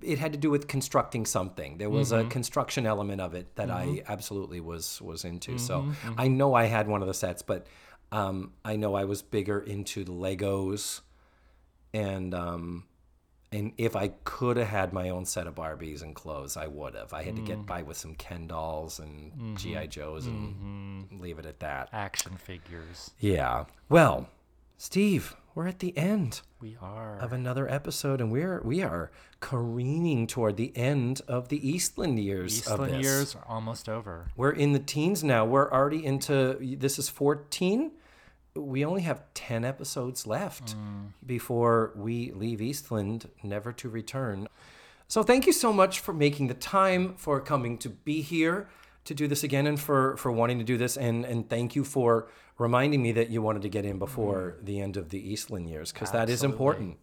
[0.02, 1.78] it had to do with constructing something.
[1.78, 5.58] There was a construction element of it that I absolutely was was into.
[5.58, 7.66] So I know I had one of the sets, but
[8.12, 11.00] um, I know I was bigger into the Legos,
[11.92, 12.84] and um,
[13.54, 16.94] and if I could have had my own set of Barbies and clothes, I would
[16.94, 17.12] have.
[17.12, 17.66] I had to get mm.
[17.66, 19.54] by with some Ken dolls and mm-hmm.
[19.54, 21.20] GI Joes and mm-hmm.
[21.20, 21.88] leave it at that.
[21.92, 23.12] Action figures.
[23.20, 23.66] Yeah.
[23.88, 24.28] Well,
[24.76, 27.16] Steve, we're at the end We are.
[27.18, 32.66] of another episode, and we're we are careening toward the end of the Eastland years
[32.66, 34.26] of Eastland years are almost over.
[34.36, 35.44] We're in the teens now.
[35.44, 37.92] We're already into this is 14.
[38.56, 40.76] We only have 10 episodes left
[41.26, 44.48] before we leave Eastland, never to return.
[45.08, 48.68] So thank you so much for making the time, for coming to be here.
[49.04, 51.84] to do this again and for for wanting to do this and and thank you
[51.84, 52.26] for
[52.56, 55.92] reminding me that you wanted to get in before the end of the Eastland years
[55.92, 56.52] because that is Mm-hmm.
[56.52, 56.96] Important.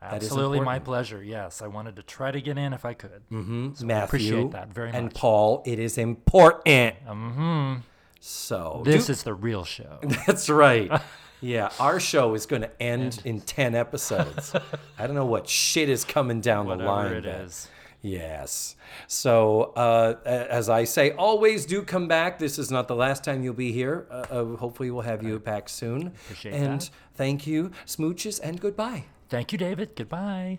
[0.00, 1.22] That is Absolutely, my pleasure.
[1.24, 3.22] Yes, I wanted to try to get in if I could.
[3.32, 3.74] Mm-hmm.
[3.74, 5.00] So I Matthew appreciate that very much.
[5.00, 5.14] and.
[5.14, 6.94] Paul, it is important.
[7.06, 7.74] hmm
[8.20, 9.98] So This do- is the real show.
[10.26, 10.90] That's right.
[11.40, 14.52] Yeah, our show is going to end in 10 episodes.
[14.98, 17.12] I don't know what shit is coming down the Whatever line.
[17.12, 17.68] it but- is.
[18.02, 18.74] Yes.
[19.06, 22.40] So, uh, as I say, always do come back.
[22.40, 24.08] This is not the last time you'll be here.
[24.10, 26.08] Uh, uh, hopefully, we'll have you back soon.
[26.08, 26.90] Appreciate and that.
[27.14, 29.04] thank you, smooches, and goodbye.
[29.28, 29.94] Thank you, David.
[29.94, 30.58] Goodbye.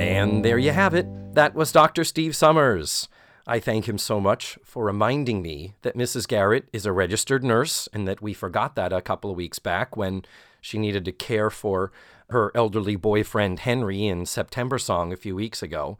[0.00, 1.06] And there you have it.
[1.34, 2.04] That was Dr.
[2.04, 3.06] Steve Summers.
[3.46, 6.26] I thank him so much for reminding me that Mrs.
[6.26, 9.98] Garrett is a registered nurse and that we forgot that a couple of weeks back
[9.98, 10.24] when
[10.62, 11.92] she needed to care for
[12.30, 15.98] her elderly boyfriend Henry in September Song a few weeks ago.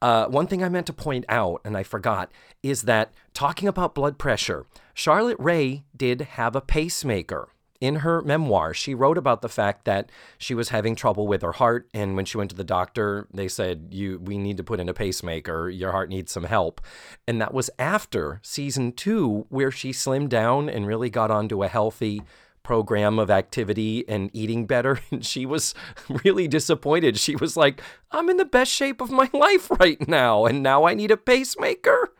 [0.00, 2.32] Uh, one thing I meant to point out, and I forgot,
[2.62, 4.64] is that talking about blood pressure,
[4.94, 7.50] Charlotte Rae did have a pacemaker
[7.84, 11.52] in her memoir, she wrote about the fact that she was having trouble with her
[11.52, 14.80] heart, and when she went to the doctor, they said, "You, we need to put
[14.80, 15.68] in a pacemaker.
[15.68, 16.80] Your heart needs some help."
[17.28, 21.68] And that was after season two, where she slimmed down and really got onto a
[21.68, 22.22] healthy
[22.62, 24.98] program of activity and eating better.
[25.10, 25.74] And she was
[26.24, 27.18] really disappointed.
[27.18, 30.84] She was like, "I'm in the best shape of my life right now, and now
[30.84, 32.14] I need a pacemaker."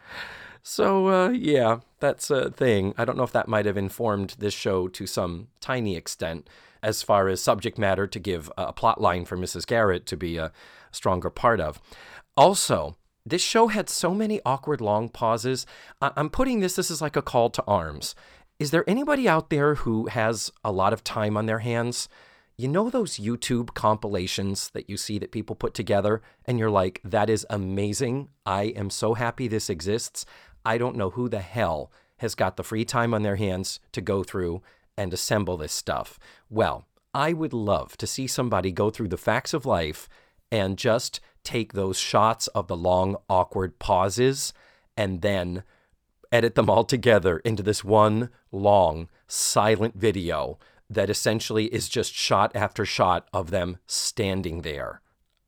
[0.62, 2.94] So, uh, yeah, that's a thing.
[2.98, 6.48] I don't know if that might have informed this show to some tiny extent
[6.82, 9.66] as far as subject matter to give a plot line for Mrs.
[9.66, 10.52] Garrett to be a
[10.92, 11.80] stronger part of.
[12.36, 15.64] Also, this show had so many awkward long pauses.
[16.02, 18.14] I'm putting this, this is like a call to arms.
[18.58, 22.08] Is there anybody out there who has a lot of time on their hands?
[22.56, 27.00] You know those YouTube compilations that you see that people put together, and you're like,
[27.02, 28.28] that is amazing.
[28.46, 30.24] I am so happy this exists.
[30.64, 34.00] I don't know who the hell has got the free time on their hands to
[34.00, 34.62] go through
[34.96, 36.18] and assemble this stuff.
[36.48, 40.08] Well, I would love to see somebody go through the facts of life
[40.50, 44.52] and just take those shots of the long, awkward pauses
[44.96, 45.62] and then
[46.32, 50.58] edit them all together into this one long, silent video
[50.90, 55.00] that essentially is just shot after shot of them standing there.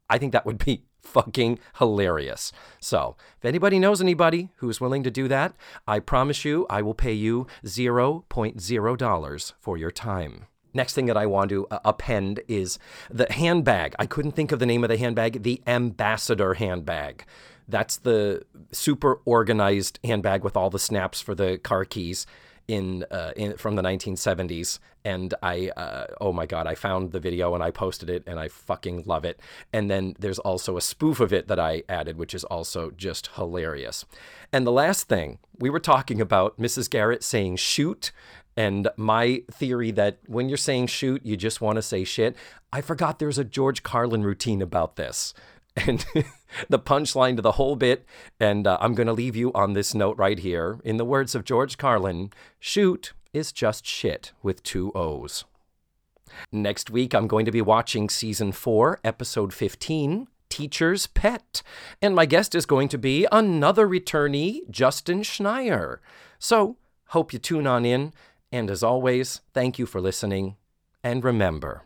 [0.08, 2.52] I think that would be fucking hilarious.
[2.80, 5.54] So, if anybody knows anybody who's willing to do that,
[5.86, 10.46] I promise you I will pay you $0.0 for your time.
[10.74, 12.78] Next thing that I want to uh, append is
[13.10, 13.94] the handbag.
[13.98, 17.24] I couldn't think of the name of the handbag, the ambassador handbag.
[17.66, 18.42] That's the
[18.72, 22.26] super organized handbag with all the snaps for the car keys
[22.68, 24.78] in, uh, in from the 1970s.
[25.04, 28.40] And I, uh, oh my God, I found the video and I posted it and
[28.40, 29.38] I fucking love it.
[29.72, 33.28] And then there's also a spoof of it that I added, which is also just
[33.36, 34.04] hilarious.
[34.52, 36.90] And the last thing, we were talking about Mrs.
[36.90, 38.12] Garrett saying shoot
[38.56, 42.36] and my theory that when you're saying shoot, you just want to say shit.
[42.72, 45.34] I forgot there's a George Carlin routine about this.
[45.76, 46.04] And
[46.68, 48.06] the punchline to the whole bit,
[48.40, 50.78] and uh, I'm going to leave you on this note right here.
[50.84, 55.44] In the words of George Carlin, shoot is just shit with two O's.
[56.50, 61.62] Next week, I'm going to be watching season four, episode 15, Teacher's Pet.
[62.00, 65.98] And my guest is going to be another returnee, Justin Schneier.
[66.38, 66.76] So,
[67.08, 68.12] hope you tune on in.
[68.52, 70.56] And as always, thank you for listening.
[71.02, 71.82] And remember,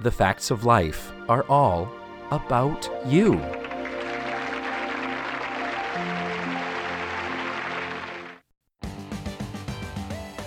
[0.00, 1.90] the facts of life are all
[2.32, 3.34] about you.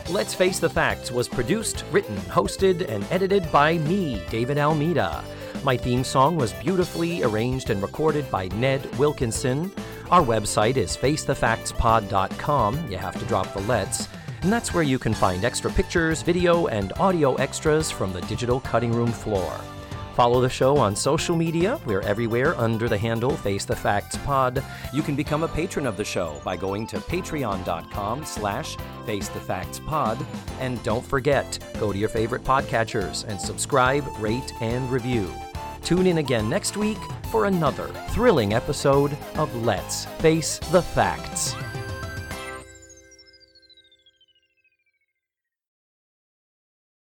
[0.10, 5.24] Let's Face the Facts was produced, written, hosted, and edited by me, David Almeida.
[5.64, 9.72] My theme song was beautifully arranged and recorded by Ned Wilkinson.
[10.12, 12.92] Our website is facethefactspod.com.
[12.92, 14.08] You have to drop the let's.
[14.42, 18.60] And that's where you can find extra pictures, video, and audio extras from the digital
[18.60, 19.60] cutting room floor.
[20.16, 21.78] Follow the show on social media.
[21.86, 24.64] We're everywhere under the handle Face the Facts Pod.
[24.94, 29.42] You can become a patron of the show by going to patreon.com slash Face the
[29.42, 30.18] Facts Pod.
[30.62, 35.30] And don't forget, go to your favorite podcatchers and subscribe, rate, and review.
[35.84, 36.98] Tune in again next week
[37.30, 41.58] for another thrilling episode of Let's Face the Facts.